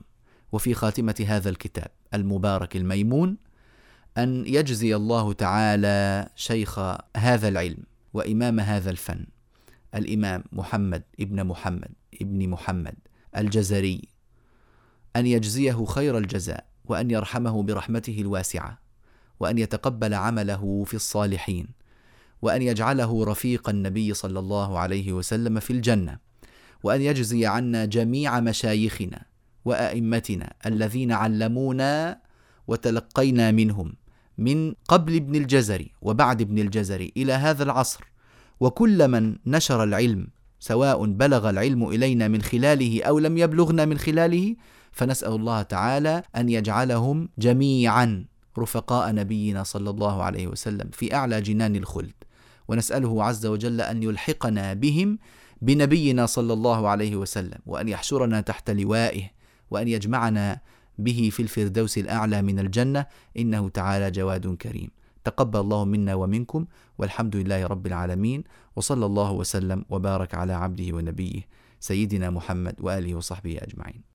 [0.52, 3.36] وفي خاتمة هذا الكتاب المبارك الميمون
[4.18, 6.78] أن يجزي الله تعالى شيخ
[7.16, 7.82] هذا العلم
[8.14, 9.26] وإمام هذا الفن
[9.94, 11.90] الإمام محمد ابن محمد
[12.22, 12.94] ابن محمد
[13.36, 14.02] الجزري
[15.16, 16.71] أن يجزيه خير الجزاء.
[16.84, 18.78] وأن يرحمه برحمته الواسعة
[19.40, 21.66] وأن يتقبل عمله في الصالحين
[22.42, 26.18] وأن يجعله رفيق النبي صلى الله عليه وسلم في الجنة
[26.82, 29.22] وأن يجزي عنا جميع مشايخنا
[29.64, 32.20] وأئمتنا الذين علمونا
[32.68, 33.94] وتلقينا منهم
[34.38, 38.12] من قبل ابن الجزري وبعد ابن الجزري إلى هذا العصر.
[38.60, 40.26] وكل من نشر العلم
[40.60, 44.56] سواء بلغ العلم إلينا من خلاله أو لم يبلغنا من خلاله
[44.92, 48.24] فنسأل الله تعالى أن يجعلهم جميعا
[48.58, 52.14] رفقاء نبينا صلى الله عليه وسلم في أعلى جنان الخلد.
[52.68, 55.18] ونسأله عز وجل أن يلحقنا بهم
[55.62, 59.30] بنبينا صلى الله عليه وسلم وأن يحشرنا تحت لوائه
[59.70, 60.60] وأن يجمعنا
[60.98, 63.06] به في الفردوس الأعلى من الجنة.
[63.38, 64.90] إنه تعالى جواد كريم.
[65.24, 66.66] تقبل الله منا ومنكم
[66.98, 68.44] والحمد لله رب العالمين
[68.76, 71.42] وصلى الله وسلم وبارك على عبده ونبيه
[71.80, 74.02] سيدنا محمد وآله وصحبه أجمعين.